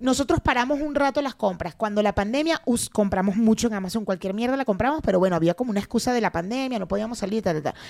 [0.00, 1.74] Nosotros paramos un rato las compras.
[1.74, 5.54] Cuando la pandemia, us, compramos mucho en Amazon, cualquier mierda la compramos, pero bueno, había
[5.54, 7.82] como una excusa de la pandemia, no podíamos salir, tal, tal, tal.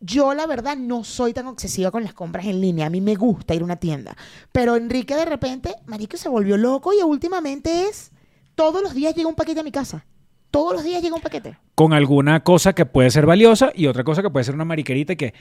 [0.00, 2.86] Yo, la verdad, no soy tan obsesiva con las compras en línea.
[2.86, 4.16] A mí me gusta ir a una tienda.
[4.50, 8.10] Pero Enrique, de repente, marico, se volvió loco y últimamente es,
[8.54, 10.06] todos los días llega un paquete a mi casa.
[10.50, 11.58] Todos los días llega un paquete.
[11.74, 15.14] Con alguna cosa que puede ser valiosa y otra cosa que puede ser una mariquerita
[15.16, 15.34] que...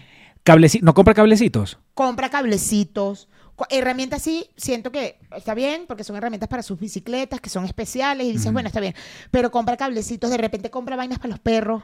[0.44, 1.80] Cableci ¿No compra cablecitos?
[1.94, 3.28] compra cablecitos,
[3.70, 8.28] herramientas sí, siento que está bien, porque son herramientas para sus bicicletas, que son especiales,
[8.28, 8.96] y dices, bueno, está bien,
[9.32, 11.84] pero compra cablecitos, de repente compra vainas para los perros.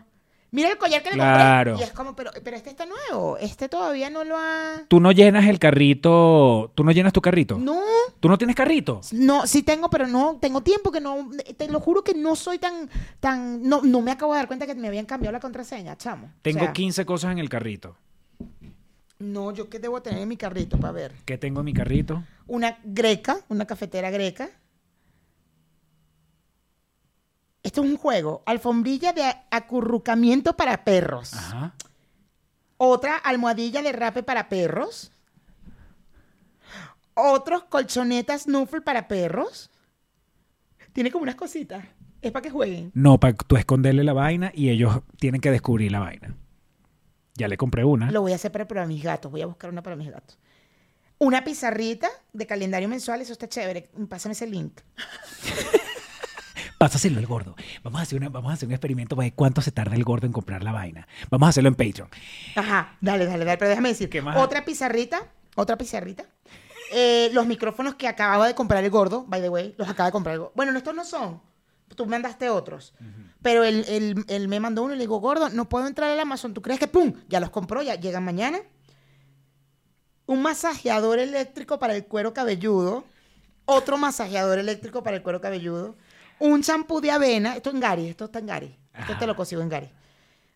[0.51, 1.71] Mira el collar que le Claro.
[1.71, 1.86] compré.
[1.86, 4.84] Y es como, pero, pero este está nuevo, este todavía no lo ha...
[4.88, 6.71] Tú no llenas el carrito...
[6.76, 7.57] ¿Tú no llenas tu carrito?
[7.57, 7.82] No,
[8.21, 9.01] ¿Tú no tienes carrito?
[9.11, 12.57] no, sí tengo, pero no, tengo tiempo que no, te lo juro que no soy
[12.59, 15.97] tan, tan, no, no me acabo de dar cuenta que me habían cambiado la contraseña,
[15.97, 16.28] chamo.
[16.28, 17.97] O Tengo sea, 15 cosas en el carrito.
[19.20, 21.13] No, yo qué debo tener en mi carrito para ver.
[21.26, 22.24] ¿Qué tengo en mi carrito?
[22.47, 24.49] una greca, una cafetera greca.
[27.63, 28.43] Esto es un juego.
[28.45, 31.34] Alfombrilla de acurrucamiento para perros.
[31.34, 31.74] Ajá.
[32.78, 35.11] Otra almohadilla de rape para perros.
[37.16, 39.72] Otros colchonetas snuffle para perros.
[40.93, 41.84] Tiene como unas cositas.
[42.22, 42.91] Es para que jueguen.
[42.93, 46.36] No, para tú esconderle la vaina y ellos tienen que descubrir la vaina.
[47.36, 48.11] Ya le compré una.
[48.11, 49.31] Lo voy a hacer para, para mis gatos.
[49.31, 50.38] Voy a buscar una para mis gatos.
[51.17, 53.21] Una pizarrita de calendario mensual.
[53.21, 53.89] Eso está chévere.
[54.09, 54.79] Pásame ese link.
[56.77, 57.55] Pásaselo al gordo.
[57.83, 60.03] Vamos a, hacer una, vamos a hacer un experimento para ver cuánto se tarda el
[60.03, 61.07] gordo en comprar la vaina.
[61.29, 62.09] Vamos a hacerlo en Patreon.
[62.55, 63.57] Ajá, dale, dale, dale.
[63.57, 64.38] Pero déjame decir, ¿Qué más?
[64.38, 65.21] otra pizarrita,
[65.55, 66.25] otra pizarrita.
[66.91, 70.11] Eh, los micrófonos que acababa de comprar el gordo, by the way, los acaba de
[70.11, 70.53] comprar el gordo.
[70.55, 71.41] Bueno, no, estos no son.
[71.95, 72.93] Tú mandaste otros.
[73.41, 76.19] Pero él, él- él me mandó uno y le digo, gordo, no puedo entrar al
[76.19, 76.53] Amazon.
[76.53, 78.59] ¿Tú crees que, pum, ya los compró, ya llegan mañana?
[80.25, 83.05] Un masajeador eléctrico para el cuero cabelludo.
[83.65, 85.95] Otro masajeador eléctrico para el cuero cabelludo.
[86.39, 87.55] Un champú de avena.
[87.55, 88.77] Esto en Gary, esto está en Gary.
[88.97, 89.89] Esto te lo consigo en Gary.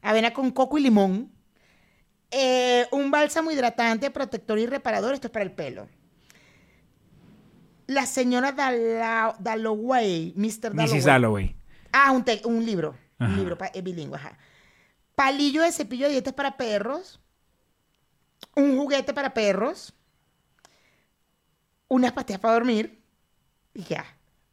[0.01, 1.31] Avena con coco y limón.
[2.31, 5.13] Eh, un bálsamo hidratante, protector y reparador.
[5.13, 5.87] Esto es para el pelo.
[7.89, 10.73] La señora Dalla- Dalloway, Mr.
[10.75, 10.93] Dalloway.
[10.93, 11.05] Mrs.
[11.05, 11.55] Dalloway.
[11.91, 12.95] Ah, un, te- un libro.
[13.17, 13.31] Ajá.
[13.31, 14.37] Un libro pa- eh, bilingüe, ajá.
[15.15, 17.19] Palillo de cepillo de dientes para perros.
[18.55, 19.93] Un juguete para perros.
[21.87, 23.01] Unas pastillas para dormir.
[23.73, 24.05] Y ya.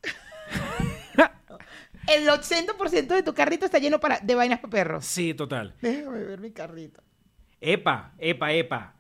[2.09, 5.05] El 80% de tu carrito está lleno para, de vainas para perros.
[5.05, 5.75] Sí, total.
[5.83, 7.03] Déjame ver mi carrito.
[7.61, 8.95] Epa, epa, epa.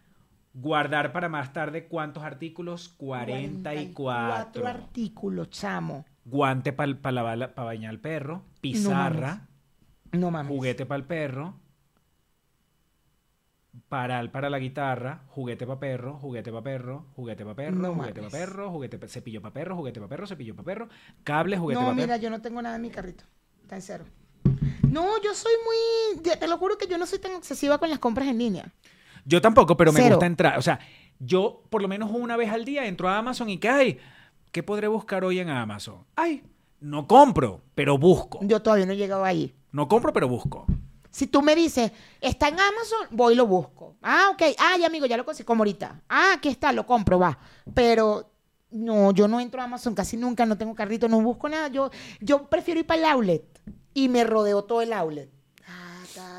[0.59, 2.89] Guardar para más tarde cuántos artículos?
[2.89, 4.63] 44.
[4.63, 6.07] 44 artículos, chamo.
[6.25, 6.95] Guante para
[7.55, 8.43] bañar al perro.
[8.63, 9.49] Pizarra.
[10.13, 10.49] No mames.
[10.51, 11.57] juguete para el perro.
[13.91, 15.25] Paral para la guitarra.
[15.29, 16.15] Juguete para perro.
[16.15, 17.07] Juguete para perro.
[17.15, 17.77] Juguete para perro.
[17.77, 18.71] No juguete para perro.
[18.71, 19.77] Juguete pa- cepillo para perro.
[19.77, 20.27] Juguete para perro.
[20.27, 20.89] Cepillo para perro.
[21.23, 23.25] Cable, juguete No, para mira, yo no tengo nada en mi carrito.
[23.61, 24.05] Está en cero.
[24.89, 26.23] No, yo soy muy.
[26.23, 28.73] Te lo juro que yo no soy tan excesiva con las compras en línea.
[29.27, 30.15] Yo tampoco, pero me Cero.
[30.15, 30.59] gusta entrar.
[30.59, 30.79] O sea,
[31.19, 33.99] yo por lo menos una vez al día entro a Amazon y ¿qué hay?
[34.53, 36.07] ¿Qué podré buscar hoy en Amazon?
[36.15, 36.43] Ay,
[36.81, 38.39] no compro, pero busco.
[38.43, 39.55] Yo todavía no he llegado ahí.
[39.73, 40.65] No compro, pero busco.
[41.11, 43.97] Si tú me dices, está en Amazon, voy y lo busco.
[44.03, 44.43] Ah, ok.
[44.79, 46.03] Ya amigo, ya lo consigo como ahorita.
[46.09, 47.39] Ah, aquí está, lo compro, va.
[47.75, 48.31] Pero
[48.71, 51.69] no, yo no entro a Amazon casi nunca, no tengo carrito, no busco nada.
[51.69, 53.45] Yo, yo prefiero ir para el outlet
[53.95, 55.31] y me rodeo todo el outlet.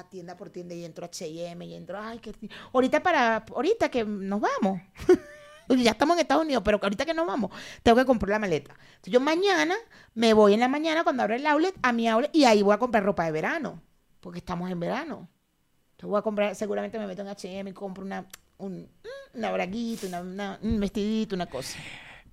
[0.09, 2.33] Tienda por tienda y entro a H&M y entro, ay, que
[2.73, 4.81] ahorita para, ahorita que nos vamos.
[5.69, 7.51] Ya estamos en Estados Unidos, pero ahorita que nos vamos,
[7.83, 8.73] tengo que comprar la maleta.
[8.73, 9.75] Entonces yo mañana
[10.13, 12.73] me voy en la mañana cuando abra el outlet a mi outlet y ahí voy
[12.73, 13.81] a comprar ropa de verano,
[14.21, 15.27] porque estamos en verano.
[15.91, 18.25] Entonces voy a comprar, seguramente me meto en H&M y compro una,
[18.59, 18.87] un,
[19.33, 21.77] una braguita, una, una- un vestidito, una cosa.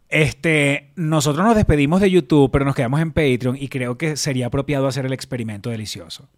[0.09, 4.47] Este, nosotros nos despedimos de YouTube, pero nos quedamos en Patreon y creo que sería
[4.47, 6.29] apropiado hacer el experimento delicioso.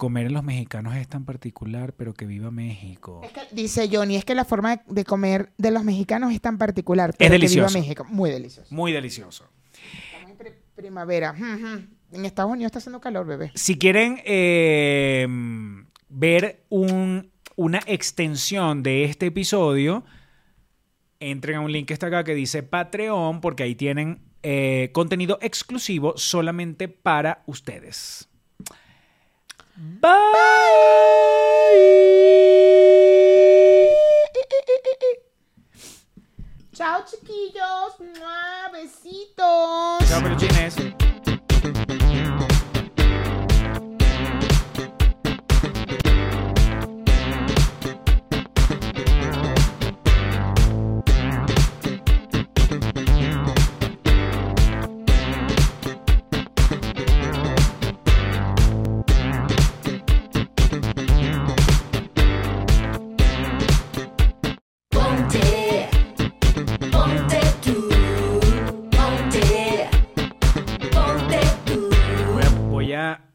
[0.00, 3.20] Comer en los mexicanos es tan particular, pero que viva México.
[3.22, 6.56] Es que, dice Johnny, es que la forma de- comer de los mexicanos es tan
[6.56, 7.10] particular.
[7.18, 7.78] pero que viva delicioso.
[7.78, 8.06] México.
[8.08, 8.74] Muy delicioso.
[8.74, 9.44] Muy delicioso.
[10.14, 11.32] Estamos en pri- primavera.
[11.32, 11.84] Ujú.
[12.16, 13.52] En Estados Unidos está haciendo calor, bebé.
[13.54, 15.28] Si quieren eh,
[16.08, 20.02] ver un- una extensión de este episodio,
[21.20, 25.38] entren a un link que está acá que dice Patreon, porque ahí tienen eh, contenido
[25.42, 28.29] exclusivo solamente para ustedes.
[29.82, 30.10] Bye.
[36.74, 37.98] Chao, chiquillos.
[37.98, 38.68] ¡Mua!
[38.72, 40.06] Besitos.
[40.06, 40.76] Chao, peluchines.